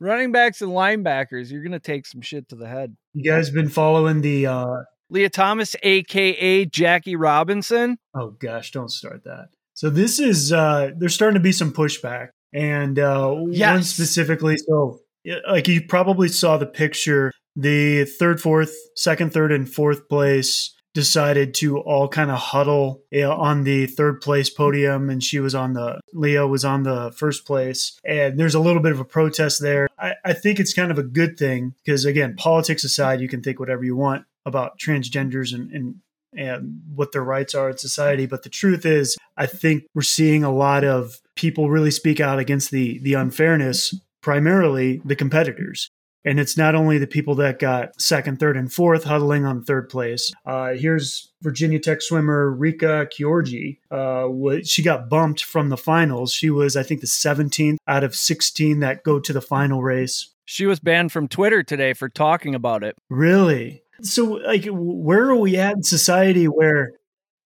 [0.00, 2.96] Running backs and linebackers, you're gonna take some shit to the head.
[3.14, 4.76] You guys been following the uh
[5.10, 7.96] Lia Thomas, aka Jackie Robinson.
[8.14, 9.48] oh gosh, don't start that.
[9.74, 12.28] So this is uh there's starting to be some pushback.
[12.52, 15.00] And uh one specifically so
[15.48, 21.54] like you probably saw the picture, the third, fourth, second, third, and fourth place decided
[21.54, 25.74] to all kind of huddle uh, on the third place podium and she was on
[25.74, 29.60] the Lia was on the first place and there's a little bit of a protest
[29.60, 29.88] there.
[29.98, 33.42] I, I think it's kind of a good thing because again, politics aside, you can
[33.42, 35.96] think whatever you want about transgenders and, and
[36.36, 38.26] and what their rights are in society.
[38.26, 42.38] But the truth is, I think we're seeing a lot of people really speak out
[42.38, 45.88] against the the unfairness, primarily the competitors.
[46.24, 49.88] And it's not only the people that got second, third, and fourth huddling on third
[49.88, 50.32] place.
[50.44, 53.78] Uh, here's Virginia Tech swimmer Reka Gyorgy.
[53.90, 56.32] Uh, she got bumped from the finals.
[56.32, 60.28] She was, I think, the 17th out of 16 that go to the final race.
[60.44, 62.96] She was banned from Twitter today for talking about it.
[63.08, 63.82] Really?
[64.02, 66.97] So, like, where are we at in society where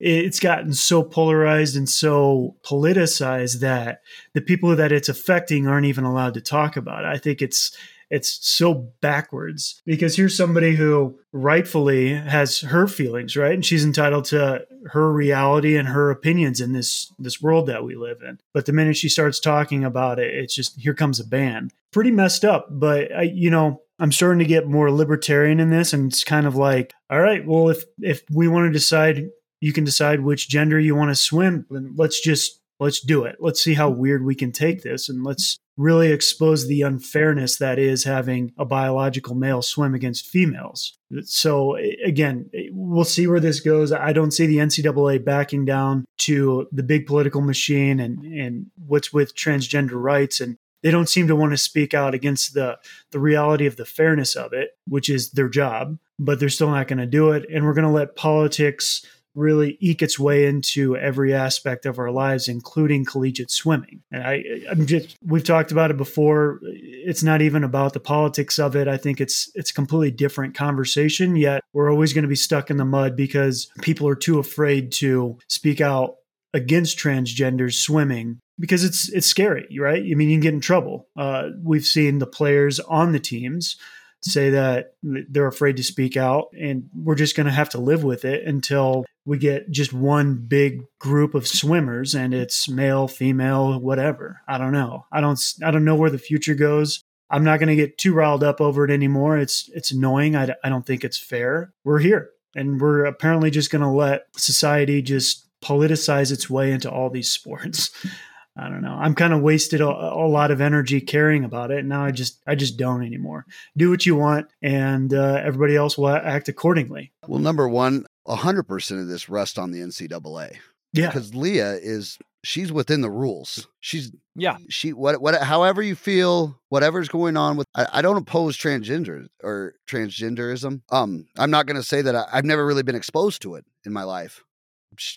[0.02, 4.02] it's gotten so polarized and so politicized that
[4.34, 7.08] the people that it's affecting aren't even allowed to talk about it?
[7.08, 7.76] I think it's
[8.10, 13.54] it's so backwards because here's somebody who rightfully has her feelings, right?
[13.54, 17.94] And she's entitled to her reality and her opinions in this this world that we
[17.94, 18.40] live in.
[18.52, 21.70] But the minute she starts talking about it, it's just here comes a ban.
[21.92, 25.92] Pretty messed up, but I, you know, I'm starting to get more libertarian in this,
[25.92, 29.30] and it's kind of like, all right, well, if if we want to decide,
[29.62, 33.36] you can decide which gender you want to swim, then let's just let's do it.
[33.38, 37.78] Let's see how weird we can take this, and let's really expose the unfairness that
[37.78, 40.98] is having a biological male swim against females.
[41.22, 43.92] So again, we'll see where this goes.
[43.92, 49.12] I don't see the NCAA backing down to the big political machine and and what's
[49.12, 52.78] with transgender rights and they don't seem to want to speak out against the
[53.12, 56.88] the reality of the fairness of it, which is their job, but they're still not
[56.88, 57.46] going to do it.
[57.48, 62.10] And we're going to let politics really eke its way into every aspect of our
[62.10, 64.02] lives, including collegiate swimming.
[64.10, 66.60] And I, I'm just we've talked about it before.
[66.62, 68.88] It's not even about the politics of it.
[68.88, 71.36] I think it's it's a completely different conversation.
[71.36, 74.92] Yet we're always going to be stuck in the mud because people are too afraid
[74.92, 76.16] to speak out
[76.54, 80.02] against transgenders swimming because it's it's scary, right?
[80.02, 81.08] I mean, you can get in trouble.
[81.16, 83.76] Uh, we've seen the players on the teams
[84.24, 88.04] say that they're afraid to speak out, and we're just going to have to live
[88.04, 93.78] with it until we get just one big group of swimmers, and it's male, female,
[93.78, 94.40] whatever.
[94.48, 95.06] I don't know.
[95.12, 95.40] I don't.
[95.64, 97.02] I don't know where the future goes.
[97.30, 99.38] I'm not going to get too riled up over it anymore.
[99.38, 100.36] It's it's annoying.
[100.36, 101.72] I, I don't think it's fair.
[101.84, 106.90] We're here, and we're apparently just going to let society just politicize its way into
[106.90, 107.90] all these sports.
[108.56, 108.98] I don't know.
[109.00, 111.86] I'm kind of wasted a, a, lot of energy caring about it.
[111.86, 113.46] Now I just, I just don't anymore.
[113.78, 117.12] Do what you want, and uh, everybody else will act accordingly.
[117.26, 120.56] Well, number one, 100% of this rests on the NCAA.
[120.92, 121.06] Yeah.
[121.08, 123.66] Because Lia is, she's within the rules.
[123.80, 124.58] She's, Yeah.
[124.68, 129.26] she, what, what, however you feel, whatever's going on with, I, I don't oppose transgender
[129.42, 130.82] or transgenderism.
[130.90, 133.64] Um, I'm not going to say that I, I've never really been exposed to it
[133.84, 134.42] in my life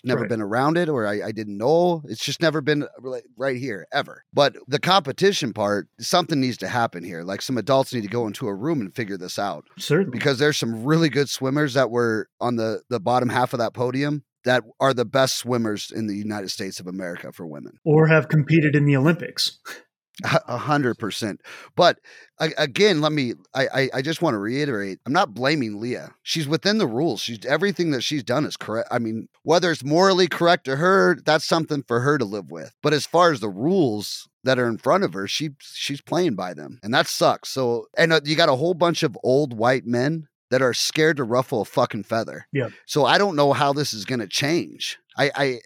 [0.04, 0.28] never Right.
[0.30, 3.86] been around it or I, I didn't know it's just never been uh, right here
[3.92, 8.08] ever but the competition part something needs to happen here like some adults need to
[8.08, 10.10] go into a room and figure this out Certainly.
[10.18, 13.74] because there's some really good swimmers that were on the the bottom half of that
[13.74, 18.06] podium that are the best swimmers in the united states of america for women or
[18.06, 19.58] have competed in the Olympics.
[20.24, 21.40] a hundred percent.
[21.74, 21.98] But
[22.38, 26.10] again let me I, I i just want to reiterate i'm not blaming lia.
[26.22, 27.20] She's within the rules.
[27.20, 28.88] She's everything that she's done is correct.
[28.90, 32.74] I mean whether it's morally correct to her that's something for her to live with.
[32.82, 36.34] But as far as the rules that are in front of her she she's playing
[36.34, 37.48] by them and that sucks.
[37.50, 41.16] So and uh, you got a whole bunch of old white men that are scared
[41.16, 42.46] to ruffle a fucking feather.
[42.52, 42.68] Yeah.
[42.86, 44.98] so i don't know how this is going to change.
[45.18, 45.60] I i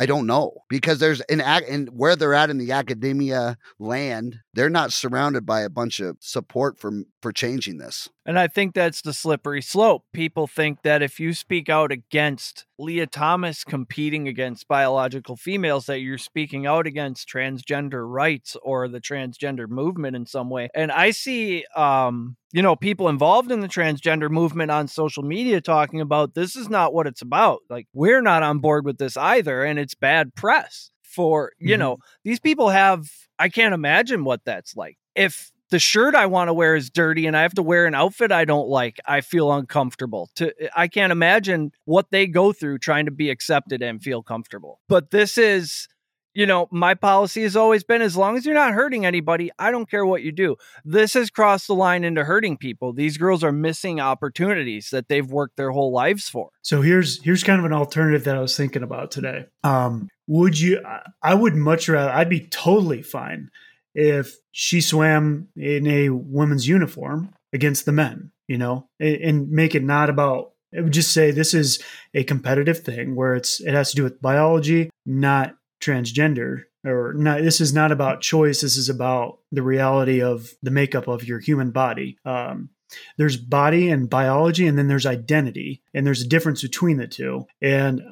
[0.00, 4.70] I don't know because there's an and where they're at in the academia land, they're
[4.70, 8.08] not surrounded by a bunch of support for for changing this.
[8.26, 10.04] And I think that's the slippery slope.
[10.12, 16.00] People think that if you speak out against Lia Thomas competing against biological females, that
[16.00, 20.68] you're speaking out against transgender rights or the transgender movement in some way.
[20.74, 25.60] And I see, um, you know, people involved in the transgender movement on social media
[25.60, 27.60] talking about this is not what it's about.
[27.68, 29.62] Like, we're not on board with this either.
[29.62, 31.78] And it's bad press for, you Mhm.
[31.78, 34.96] know, these people have, I can't imagine what that's like.
[35.14, 37.94] If the shirt I want to wear is dirty and I have to wear an
[37.94, 40.28] outfit I don't like, I feel uncomfortable.
[40.36, 44.80] To I can't imagine what they go through trying to be accepted and feel comfortable.
[44.88, 45.86] But this is
[46.34, 49.70] you know, my policy has always been as long as you're not hurting anybody, I
[49.70, 50.56] don't care what you do.
[50.84, 52.92] This has crossed the line into hurting people.
[52.92, 56.50] These girls are missing opportunities that they've worked their whole lives for.
[56.62, 59.46] So here's here's kind of an alternative that I was thinking about today.
[59.64, 60.80] Um, would you?
[61.22, 62.10] I would much rather.
[62.10, 63.50] I'd be totally fine
[63.94, 68.30] if she swam in a women's uniform against the men.
[68.46, 70.52] You know, and, and make it not about.
[70.72, 71.82] It would just say this is
[72.14, 77.42] a competitive thing where it's it has to do with biology, not transgender or not
[77.42, 81.38] this is not about choice this is about the reality of the makeup of your
[81.38, 82.18] human body.
[82.24, 82.70] Um,
[83.16, 87.46] there's body and biology and then there's identity and there's a difference between the two.
[87.62, 88.02] And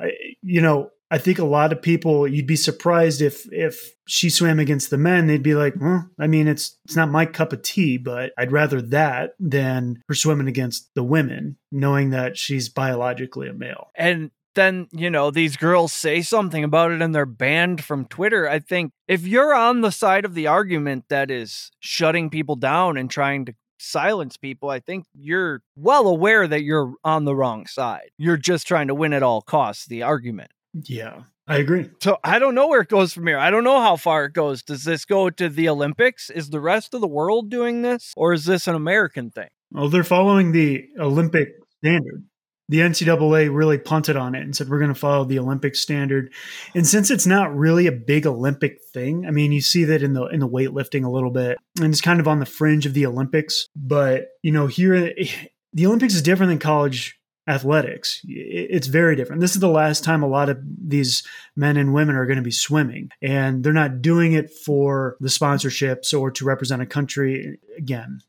[0.43, 4.59] you know i think a lot of people you'd be surprised if if she swam
[4.59, 7.63] against the men they'd be like well i mean it's it's not my cup of
[7.63, 13.49] tea but i'd rather that than her swimming against the women knowing that she's biologically
[13.49, 13.91] a male.
[13.95, 18.49] And then, you know, these girls say something about it and they're banned from Twitter.
[18.49, 22.97] I think if you're on the side of the argument that is shutting people down
[22.97, 27.67] and trying to silence people, I think you're well aware that you're on the wrong
[27.67, 28.11] side.
[28.19, 30.51] You're just trying to win at all costs, the argument.
[30.75, 31.23] Yeah.
[31.47, 31.89] I agree.
[32.03, 33.39] So I don't know where it goes from here.
[33.39, 34.63] I don't know how far it goes.
[34.63, 36.29] Does this go to the Olympics?
[36.29, 38.13] Is the rest of the world doing this?
[38.17, 39.49] Or is this an American thing?
[39.71, 42.25] Well, they're following the Olympic standard
[42.69, 46.33] the NCAA really punted on it and said we're going to follow the Olympic standard.
[46.75, 50.13] And since it's not really a big Olympic thing, I mean, you see that in
[50.13, 52.95] the in the weightlifting a little bit, and it's kind of on the fringe of
[52.95, 53.69] the Olympics.
[53.75, 55.15] But you know, here
[55.73, 57.18] the Olympics is different than college
[57.49, 58.21] athletics.
[58.29, 59.41] It's very different.
[59.41, 61.23] This is the last time a lot of these
[61.57, 65.29] men and women are going to be swimming, and they're not doing it for the
[65.29, 67.59] sponsorships or to represent a country.
[67.59, 68.21] Uh, again,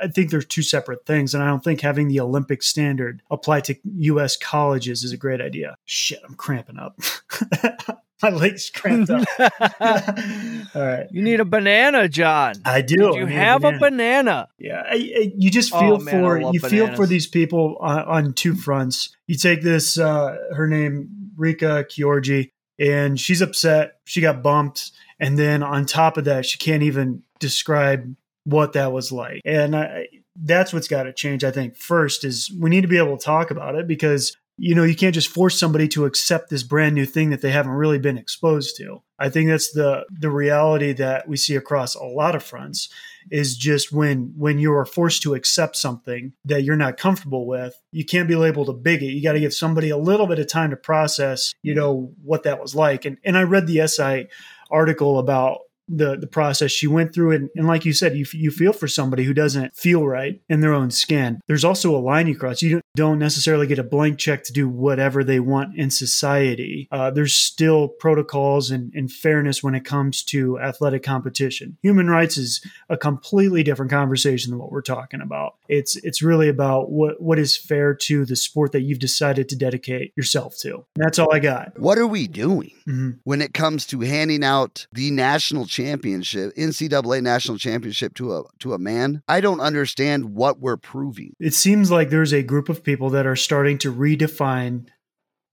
[0.00, 3.60] I think they're two separate things, and I don't think having the Olympic standard apply
[3.60, 4.36] to U.S.
[4.36, 5.76] colleges is a great idea.
[5.84, 6.98] Shit, I'm cramping up.
[8.22, 9.26] My legs cramped up.
[9.80, 11.06] All right.
[11.10, 12.54] You need a banana, John.
[12.64, 12.96] I do.
[12.96, 13.76] Did you have a banana?
[13.76, 14.48] a banana?
[14.58, 14.82] Yeah.
[14.86, 16.70] I, I, you just oh, feel oh, man, for you bananas.
[16.70, 19.14] feel for these people on, on, two fronts.
[19.26, 19.98] You take this.
[19.98, 23.98] Uh, her name Reka Gyorgy, and she's upset.
[24.04, 28.92] She got bumped, and then on top of that, she can't even describe what that
[28.92, 29.40] was like.
[29.44, 31.44] And I, that's what's got to change.
[31.44, 34.74] I think first is we need to be able to talk about it because you
[34.74, 37.72] know, you can't just force somebody to accept this brand new thing that they haven't
[37.72, 39.02] really been exposed to.
[39.18, 42.88] I think that's the the reality that we see across a lot of fronts
[43.30, 47.80] is just when when you are forced to accept something that you're not comfortable with,
[47.90, 49.10] you can't be labeled a bigot.
[49.10, 52.44] You got to give somebody a little bit of time to process, you know, what
[52.44, 53.04] that was like.
[53.04, 54.28] And and I read the SI
[54.70, 56.70] article about the the process.
[56.70, 59.76] She went through it and like you said you, you feel for somebody who doesn't
[59.76, 61.40] feel right in their own skin.
[61.46, 62.62] There's also a line you cross.
[62.62, 66.88] You don't, don't necessarily get a blank check to do whatever they want in society.
[66.90, 71.76] Uh, there's still protocols and, and fairness when it comes to athletic competition.
[71.82, 75.56] Human rights is a completely different conversation than what we're talking about.
[75.68, 79.56] It's it's really about what what is fair to the sport that you've decided to
[79.56, 80.84] dedicate yourself to.
[80.96, 81.78] That's all i got.
[81.78, 83.10] What are we doing mm-hmm.
[83.24, 88.74] when it comes to handing out the national championship, NCAA national championship to a to
[88.74, 91.34] a man, I don't understand what we're proving.
[91.40, 94.86] It seems like there's a group of people that are starting to redefine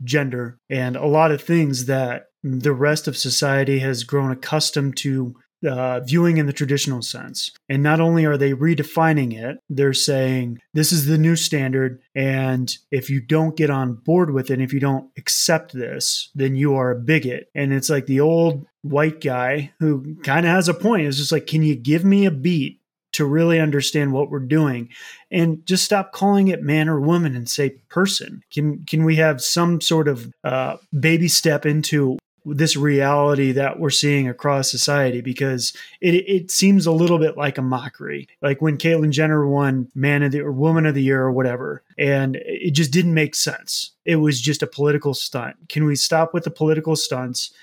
[0.04, 5.36] gender and a lot of things that the rest of society has grown accustomed to
[5.68, 7.52] uh, viewing in the traditional sense.
[7.70, 12.02] And not only are they redefining it, they're saying this is the new standard.
[12.16, 16.56] And if you don't get on board with it, if you don't accept this, then
[16.56, 17.50] you are a bigot.
[17.54, 21.08] And it's like the old white guy who kind of has a point.
[21.08, 22.78] It's just like, can you give me a beat?
[23.16, 24.88] To really understand what we're doing,
[25.30, 28.42] and just stop calling it man or woman and say person.
[28.54, 33.90] Can can we have some sort of uh, baby step into this reality that we're
[33.90, 38.30] seeing across society because it, it seems a little bit like a mockery.
[38.42, 41.84] Like when Caitlyn Jenner won Man of the or Woman of the Year or whatever,
[41.98, 43.92] and it just didn't make sense.
[44.06, 45.58] It was just a political stunt.
[45.68, 47.54] Can we stop with the political stunts?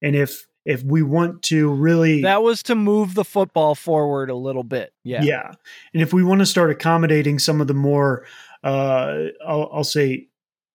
[0.00, 4.34] And if if we want to really that was to move the football forward a
[4.34, 4.92] little bit.
[5.02, 5.22] Yeah.
[5.22, 5.52] Yeah.
[5.92, 8.26] And if we want to start accommodating some of the more
[8.62, 10.28] uh I'll, I'll say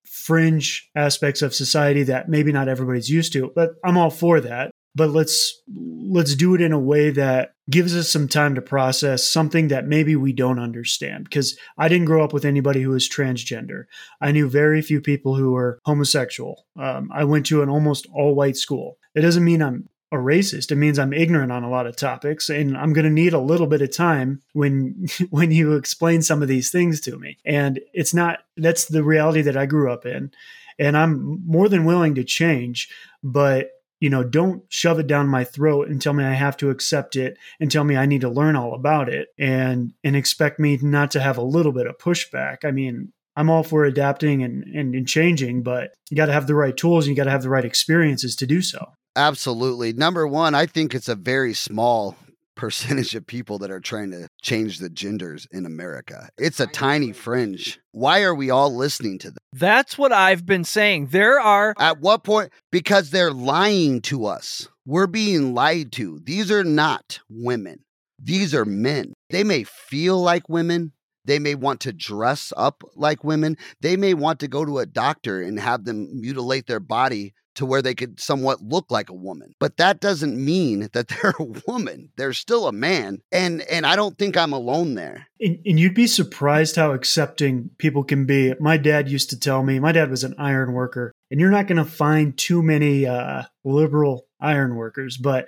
[0.05, 4.71] fringe aspects of society that maybe not everybody's used to but i'm all for that
[4.99, 5.61] but let's
[6.09, 9.87] let's do it in a way that gives us some time to process something that
[9.87, 11.23] maybe we don't understand.
[11.23, 13.85] Because i didn't grow up with anybody who was transgender.
[14.19, 16.65] I knew very few people who were homosexual.
[16.77, 18.97] Um, i went to an almost all white school.
[19.15, 20.69] It doesn't mean i'm a racist.
[20.69, 23.39] It means I'm ignorant on a lot of topics and I'm going to need a
[23.39, 27.37] little bit of time when when you explain some of these things to me.
[27.45, 30.31] And it's not that's the reality that I grew up in.
[30.77, 32.89] And I'm more than willing to change,
[33.23, 33.69] but
[33.99, 37.15] you know, don't shove it down my throat and tell me I have to accept
[37.15, 40.77] it and tell me I need to learn all about it and and expect me
[40.81, 42.63] not to have a little bit of pushback.
[42.63, 46.47] I mean, I'm all for adapting and, and, and changing, but you got to have
[46.47, 48.91] the right tools and you got to have the right experiences to do so.
[49.15, 49.93] Absolutely.
[49.93, 52.15] Number one, I think it's a very small
[52.59, 56.27] percentage of people that are trying to change the genders in America.
[56.37, 57.79] It's a tiny fringe.
[57.93, 59.37] Why are we all listening to them?
[59.53, 61.07] That's what I've been saying.
[61.07, 62.51] There are At what point?
[62.69, 64.67] Because they're lying to us.
[64.85, 66.19] We're being lied to.
[66.21, 67.85] These are not women.
[68.21, 69.13] These are men.
[69.29, 70.91] They may feel like women.
[71.23, 73.55] They may want to dress up like women.
[73.79, 77.65] They may want to go to a doctor and have them mutilate their body to
[77.65, 79.53] where they could somewhat look like a woman.
[79.59, 82.09] But that doesn't mean that they're a woman.
[82.17, 83.21] They're still a man.
[83.31, 85.27] And and I don't think I'm alone there.
[85.41, 88.53] And, and, you'd be surprised how accepting people can be.
[88.59, 91.67] My dad used to tell me, my dad was an iron worker, and you're not
[91.67, 95.47] going to find too many uh, liberal iron workers, but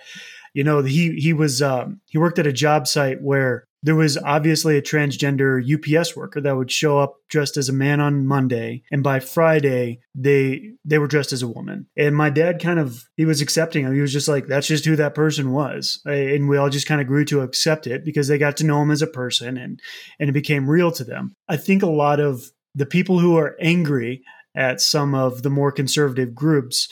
[0.53, 4.17] you know, he he was um, he worked at a job site where there was
[4.17, 8.83] obviously a transgender UPS worker that would show up dressed as a man on Monday
[8.91, 11.87] and by Friday they they were dressed as a woman.
[11.97, 13.93] And my dad kind of he was accepting him.
[13.93, 16.01] He was just like that's just who that person was.
[16.05, 18.81] And we all just kind of grew to accept it because they got to know
[18.81, 19.80] him as a person and
[20.19, 21.33] and it became real to them.
[21.47, 24.23] I think a lot of the people who are angry
[24.55, 26.87] at some of the more conservative groups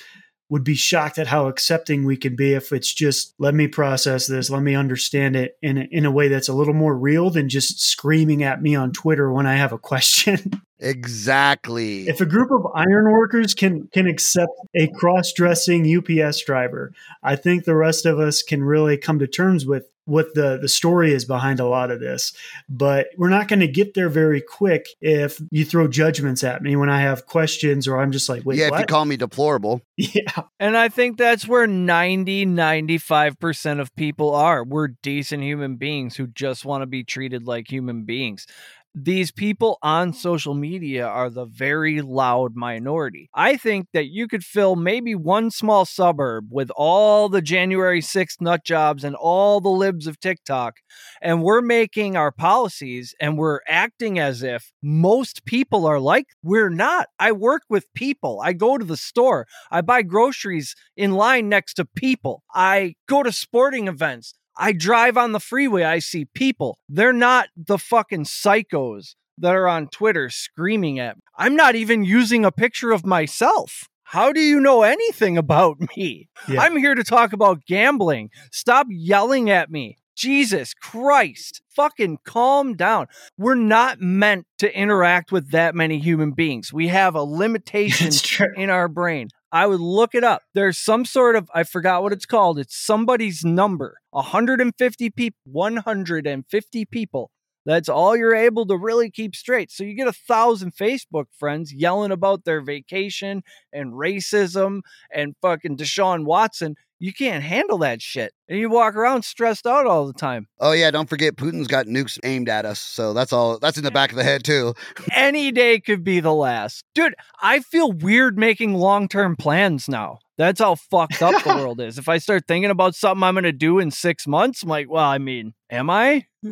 [0.50, 4.26] would be shocked at how accepting we can be if it's just let me process
[4.26, 7.30] this, let me understand it in a, in a way that's a little more real
[7.30, 10.62] than just screaming at me on Twitter when I have a question.
[10.82, 12.08] Exactly.
[12.08, 17.66] If a group of iron workers can can accept a cross-dressing UPS driver, I think
[17.66, 21.24] the rest of us can really come to terms with what the the story is
[21.24, 22.34] behind a lot of this.
[22.68, 26.76] But we're not going to get there very quick if you throw judgments at me
[26.76, 28.80] when I have questions or I'm just like, wait, yeah, what?
[28.80, 29.82] if you call me deplorable.
[30.02, 30.44] Yeah.
[30.60, 34.64] And I think that's where 90, 95% of people are.
[34.64, 38.48] We're decent human beings who just want to be treated like human beings
[38.96, 43.30] these people on social media are the very loud minority.
[43.34, 48.42] I think that you could fill maybe one small suburb with all the January 6th
[48.42, 50.78] nut jobs and all the libs of TikTok,
[51.22, 56.70] and we're making our policies and we're acting as if most people are like we're
[56.70, 57.08] not.
[57.20, 58.42] I work with people.
[58.44, 59.48] I go to the store.
[59.72, 62.44] I buy groceries in line next to people.
[62.54, 64.34] I go to sporting events.
[64.60, 66.78] I drive on the freeway, I see people.
[66.90, 71.22] They're not the fucking psychos that are on Twitter screaming at me.
[71.38, 73.88] I'm not even using a picture of myself.
[74.04, 76.28] How do you know anything about me?
[76.48, 76.62] Yeah.
[76.62, 78.32] I'm here to talk about gambling.
[78.52, 79.98] Stop yelling at me.
[80.18, 81.62] Jesus Christ.
[81.70, 83.08] Fucking calm down.
[83.38, 86.74] We're not meant to interact with that many human beings.
[86.74, 88.12] We have a limitation
[88.58, 89.30] in our brain.
[89.52, 90.44] I would look it up.
[90.54, 92.60] There's some sort of, I forgot what it's called.
[92.60, 93.98] It's somebody's number.
[94.12, 97.32] 150 people, 150 people.
[97.66, 99.70] That's all you're able to really keep straight.
[99.72, 103.44] So you get a thousand Facebook friends yelling about their vacation
[103.74, 104.82] and racism
[105.14, 108.34] and fucking Deshaun Watson you can't handle that shit.
[108.48, 110.48] And you walk around stressed out all the time.
[110.60, 112.80] Oh yeah, don't forget Putin's got nukes aimed at us.
[112.80, 114.74] So that's all that's in the back of the head too.
[115.12, 116.84] Any day could be the last.
[116.94, 120.20] Dude, I feel weird making long-term plans now.
[120.38, 121.98] That's how fucked up the world is.
[121.98, 124.90] If I start thinking about something I'm going to do in 6 months, I'm like,
[124.90, 126.26] well, I mean, am I?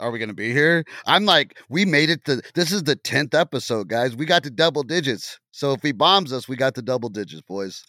[0.00, 0.84] Are we going to be here?
[1.06, 4.16] I'm like, we made it to this is the 10th episode, guys.
[4.16, 5.38] We got to double digits.
[5.52, 7.84] So if he bombs us, we got the double digits, boys.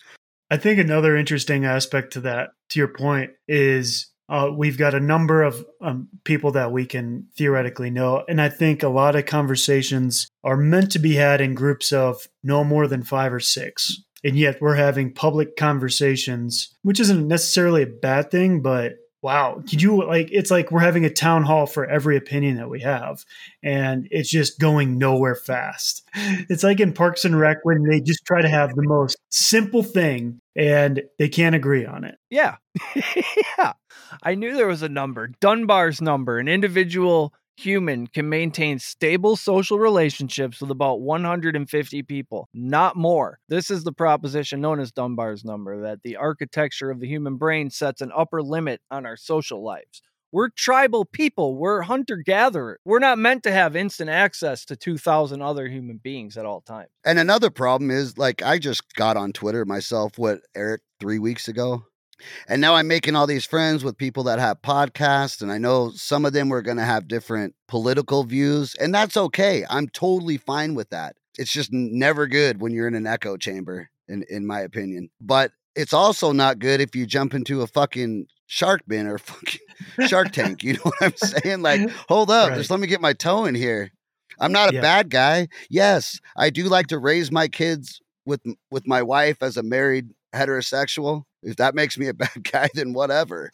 [0.49, 4.99] I think another interesting aspect to that, to your point, is uh, we've got a
[4.99, 8.23] number of um, people that we can theoretically know.
[8.27, 12.27] And I think a lot of conversations are meant to be had in groups of
[12.43, 14.01] no more than five or six.
[14.23, 18.93] And yet we're having public conversations, which isn't necessarily a bad thing, but
[19.25, 22.69] wow, could you like it's like we're having a town hall for every opinion that
[22.69, 23.25] we have,
[23.63, 26.07] and it's just going nowhere fast.
[26.47, 29.81] It's like in Parks and Rec when they just try to have the most simple
[29.81, 32.19] thing and they can't agree on it.
[32.29, 32.57] Yeah.
[33.57, 33.73] yeah.
[34.21, 39.79] I knew there was a number, Dunbar's number, an individual human can maintain stable social
[39.79, 43.39] relationships with about 150 people, not more.
[43.49, 47.69] This is the proposition known as Dunbar's number that the architecture of the human brain
[47.69, 50.01] sets an upper limit on our social lives.
[50.31, 51.55] We're tribal people.
[51.55, 52.79] We're hunter gatherer.
[52.83, 56.89] We're not meant to have instant access to 2,000 other human beings at all times.
[57.05, 61.47] And another problem is like, I just got on Twitter myself, what, Eric, three weeks
[61.47, 61.85] ago?
[62.47, 65.91] And now I'm making all these friends with people that have podcasts, and I know
[65.95, 69.65] some of them are going to have different political views, and that's okay.
[69.69, 71.15] I'm totally fine with that.
[71.37, 75.09] It's just never good when you're in an echo chamber, in, in my opinion.
[75.19, 79.59] But it's also not good if you jump into a fucking shark bin or fucking
[80.07, 80.63] shark tank.
[80.63, 81.61] You know what I'm saying?
[81.61, 82.57] Like, hold up, Right.
[82.57, 83.91] just let me get my toe in here.
[84.39, 84.81] I'm not a Yeah.
[84.81, 85.47] bad guy.
[85.69, 88.41] Yes, I do like to raise my kids with
[88.71, 91.23] with my wife as a married heterosexual.
[91.43, 93.51] If that makes me a bad guy, then whatever,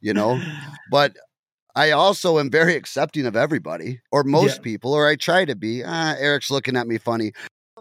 [0.00, 0.40] you know.
[0.90, 1.16] But
[1.76, 4.62] I also am very accepting of everybody, or most Yeah.
[4.62, 5.82] people, or I try to be.
[5.84, 7.32] Ah, Eric's looking at me funny.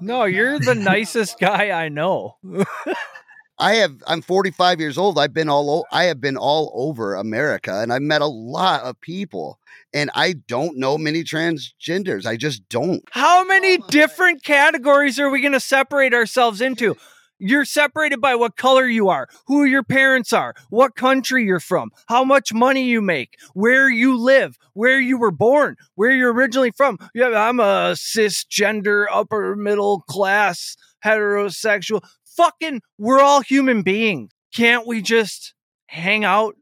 [0.02, 2.38] No, you're the nicest guy I know.
[3.60, 5.20] I have I'm 45 years old.
[5.20, 8.82] I've been all o- I have been all over America and I've met a lot
[8.82, 9.60] of people
[9.94, 12.26] and I don't know many transgenders.
[12.26, 13.04] I just don't.
[13.12, 16.98] How many different categories are we going to separate ourselves into?
[17.46, 21.92] You're separated by what color you are, who your parents are, what country you're from,
[22.08, 26.72] how much money you make, where you live, where you were born, where you're originally
[26.72, 26.98] from.
[27.14, 32.02] Yeah, I'm a cisgender, upper middle class, heterosexual.
[32.38, 34.32] Fucking, we're all human beings.
[34.56, 35.54] Can't we just
[35.88, 36.56] hang out?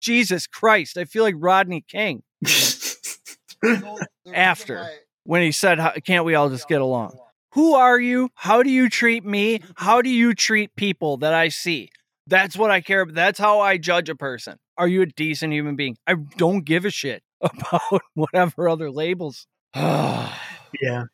[0.00, 2.24] Jesus Christ, I feel like Rodney King
[4.34, 4.84] After.
[5.22, 7.16] when he said, Can't we all just get along?
[7.54, 8.30] Who are you?
[8.34, 9.60] How do you treat me?
[9.76, 11.90] How do you treat people that I see?
[12.26, 13.14] That's what I care about.
[13.14, 14.58] That's how I judge a person.
[14.76, 15.96] Are you a decent human being?
[16.04, 19.46] I don't give a shit about whatever other labels.
[19.76, 21.04] yeah.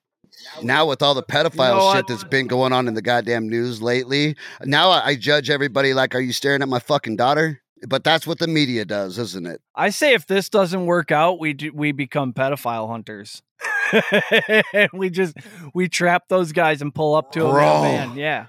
[0.63, 2.07] Now with all the pedophile know shit what?
[2.09, 4.35] that's been going on in the goddamn news lately,
[4.65, 7.61] now I, I judge everybody like, are you staring at my fucking daughter?
[7.87, 9.61] But that's what the media does, isn't it?
[9.75, 13.43] I say if this doesn't work out, we do, we become pedophile hunters.
[14.93, 15.37] we just
[15.75, 17.51] we trap those guys and pull up to them.
[17.51, 17.83] Bro.
[17.83, 18.47] Man, yeah.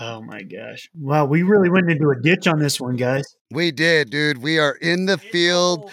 [0.00, 0.88] Oh my gosh.
[0.94, 3.24] Wow, we really went into a ditch on this one, guys.
[3.50, 4.38] We did, dude.
[4.38, 5.90] We are in the field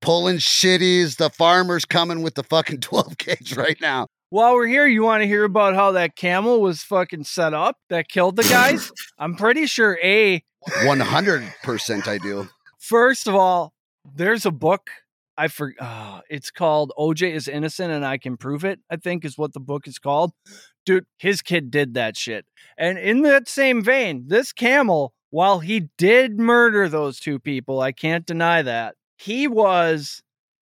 [0.00, 1.16] pulling shitties.
[1.16, 4.06] The farmer's coming with the fucking 12 gauge right now.
[4.30, 7.76] While we're here, you want to hear about how that camel was fucking set up
[7.90, 8.90] that killed the guys?
[9.18, 12.48] I'm pretty sure A 100% I do.
[12.80, 13.72] First of all,
[14.04, 14.90] there's a book.
[15.38, 18.80] I for uh, it's called OJ is innocent and I can prove it.
[18.90, 20.32] I think is what the book is called.
[20.84, 22.46] Dude, his kid did that shit.
[22.78, 27.92] And in that same vein, this camel, while he did murder those two people, I
[27.92, 28.94] can't deny that.
[29.18, 30.22] He was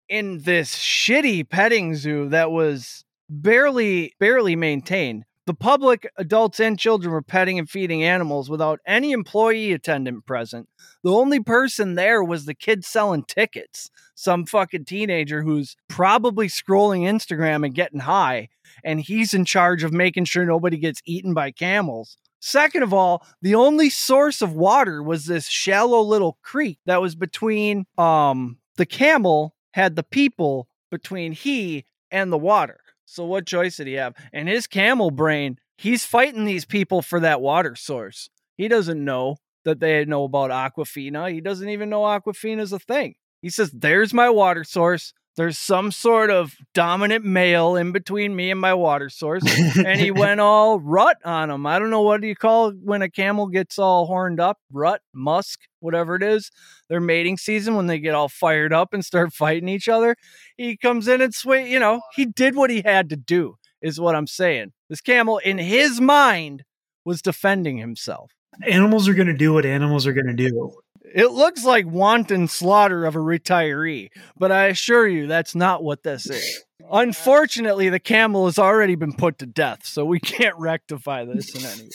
[0.09, 5.23] in this shitty petting zoo that was barely barely maintained.
[5.47, 10.67] The public, adults and children were petting and feeding animals without any employee attendant present.
[11.05, 17.03] The only person there was the kid selling tickets, some fucking teenager who's probably scrolling
[17.03, 18.49] Instagram and getting high,
[18.83, 22.17] and he's in charge of making sure nobody gets eaten by camels.
[22.41, 27.15] Second of all, the only source of water was this shallow little creek that was
[27.15, 32.81] between um the camel had the people between he and the water.
[33.09, 34.15] So what choice did he have?
[34.33, 38.29] And his camel brain, he's fighting these people for that water source.
[38.57, 41.31] He doesn't know that they know about Aquafina.
[41.31, 43.15] He doesn't even know Aquafina is a thing.
[43.41, 45.13] He says, There's my water source.
[45.37, 49.43] There's some sort of dominant male in between me and my water source.
[49.77, 51.67] and he went all rut on him.
[51.67, 54.57] I don't know what do you call when a camel gets all horned up?
[54.71, 56.49] Rut, musk, whatever it is.
[56.89, 60.15] Their mating season when they get all fired up and start fighting each other.
[60.57, 63.99] He comes in and sway, you know, he did what he had to do, is
[63.99, 64.73] what I'm saying.
[64.89, 66.63] This camel, in his mind,
[67.05, 68.31] was defending himself.
[68.67, 70.73] Animals are going to do what animals are going to do.
[71.17, 76.03] It looks like wanton slaughter of a retiree, but I assure you that's not what
[76.03, 76.63] this is.
[76.91, 81.65] Unfortunately, the camel has already been put to death, so we can't rectify this in
[81.65, 81.89] any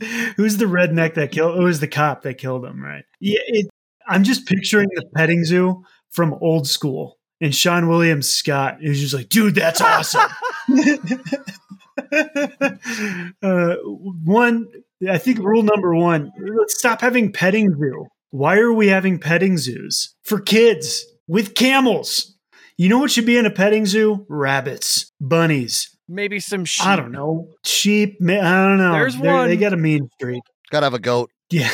[0.00, 0.30] way.
[0.36, 1.58] Who's the redneck that killed?
[1.58, 3.04] It was the cop that killed him, right?
[3.18, 3.66] Yeah, it,
[4.06, 9.12] I'm just picturing the petting zoo from old school, and Seann William Scott is just
[9.12, 10.30] like, dude, that's awesome.
[13.42, 14.68] uh, one,
[15.08, 18.06] I think rule number one: let's stop having petting zoo.
[18.30, 22.34] Why are we having petting zoos for kids with camels?
[22.76, 24.24] You know what should be in a petting zoo?
[24.28, 25.90] Rabbits, bunnies.
[26.08, 26.86] Maybe some sheep.
[26.86, 27.48] I don't know.
[27.64, 28.16] Sheep.
[28.22, 28.92] I don't know.
[28.92, 30.42] There's They're- They got a mean streak.
[30.70, 31.70] Gotta have a goat Yeah.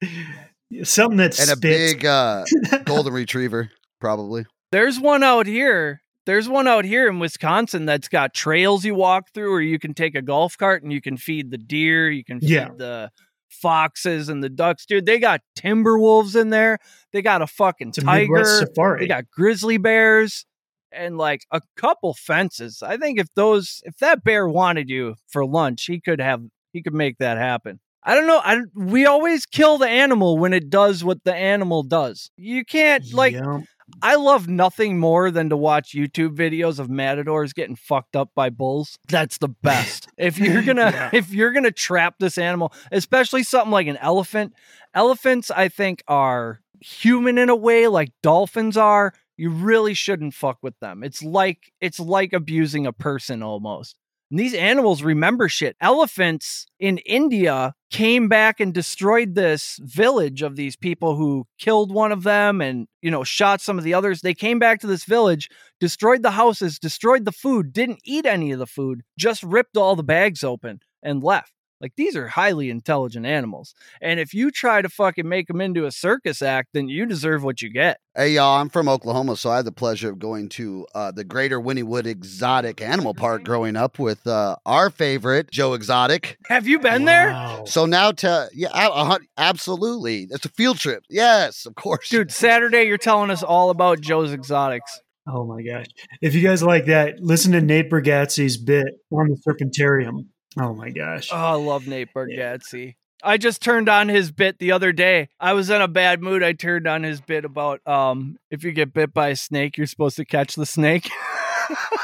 [0.82, 1.40] Something that's.
[1.40, 2.44] and a big uh,
[2.84, 4.44] golden retriever, probably.
[4.72, 6.00] There's one out here.
[6.26, 9.94] There's one out here in Wisconsin that's got trails you walk through, or you can
[9.94, 12.68] take a golf cart and you can feed the deer, you can feed Yeah.
[12.76, 13.10] the
[13.48, 14.86] foxes and the ducks.
[14.86, 16.78] Dude, they got timber wolves in there.
[17.12, 18.44] They got a fucking It's a tiger.
[18.44, 19.00] safari.
[19.00, 20.44] They got grizzly bears
[20.92, 22.82] and like a couple fences.
[22.82, 26.82] I think if those, if that bear wanted you for lunch, he could have, he
[26.82, 27.80] could make that happen.
[28.02, 28.40] I don't know.
[28.44, 32.30] I we always kill the animal when it does what the animal does.
[32.36, 33.62] You can't like Yeah.
[34.02, 38.50] I love nothing more than to watch YouTube videos of matadors getting fucked up by
[38.50, 38.98] bulls.
[39.08, 40.08] That's the best.
[40.18, 41.10] if you're gonna Yeah.
[41.12, 44.54] if you're gonna trap this animal, especially something like an elephant,
[44.94, 49.12] elephants I think are human in a way like dolphins are.
[49.36, 51.04] You really shouldn't fuck with them.
[51.04, 53.96] It's like it's like abusing a person almost.
[54.30, 55.76] And these animals remember shit.
[55.80, 62.10] Elephants in India came back and destroyed this village of these people who killed one
[62.10, 64.20] of them and, you know, shot some of the others.
[64.20, 65.48] They came back to this village,
[65.78, 69.94] destroyed the houses, destroyed the food, didn't eat any of the food, just ripped all
[69.94, 71.52] the bags open and left.
[71.80, 73.74] Like these are highly intelligent animals.
[74.00, 77.44] And if you try to fucking make them into a circus act, then you deserve
[77.44, 77.98] what you get.
[78.16, 81.22] Hey, y'all, I'm from Oklahoma, so I had the pleasure of going to uh, the
[81.22, 86.38] Greater Wynnewood Exotic Animal Park growing up with uh, our favorite, Joe Exotic.
[86.46, 87.60] Have you been there?
[87.66, 91.02] So now, to yeah, a- a hun- absolutely, it's a field trip.
[91.10, 95.00] Yes, of course, Dude, Saturday you're telling us all about Joe's Exotics.
[95.28, 95.86] Oh my gosh.
[96.22, 100.26] If you guys like that, listen to Nate Bargatze's bit on the Serpentarium.
[100.58, 101.30] Oh my gosh.
[101.32, 102.94] Oh, I love Nate Bargatze.
[103.22, 105.28] I just turned on his bit the other day.
[105.40, 106.42] I was in a bad mood.
[106.42, 109.86] I turned on his bit about um if you get bit by a snake, you're
[109.86, 111.10] supposed to catch the snake.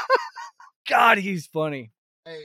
[0.89, 1.91] God, he's funny.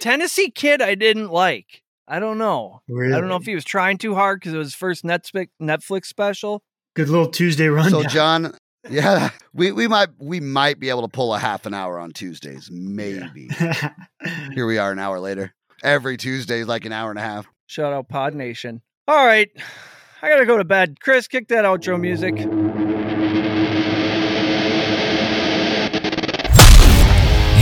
[0.00, 1.82] Tennessee Kid I didn't like.
[2.06, 2.80] I don't know.
[2.88, 3.14] Really?
[3.14, 5.48] I don't know if he was trying too hard because it was his first Netflix
[5.61, 6.62] Netflix special.
[6.94, 7.90] Good little Tuesday run.
[7.90, 8.56] So, John,
[8.88, 12.12] yeah, we, we might we might be able to pull a half an hour on
[12.12, 13.48] Tuesdays, maybe.
[14.54, 15.54] Here we are, an hour later.
[15.83, 17.47] Every Tuesday like an hour and a half.
[17.66, 18.83] Shout out Pod Nation.
[19.07, 19.51] All right.
[20.22, 20.99] I gotta go to bed.
[21.01, 22.97] Chris, kick that outro music.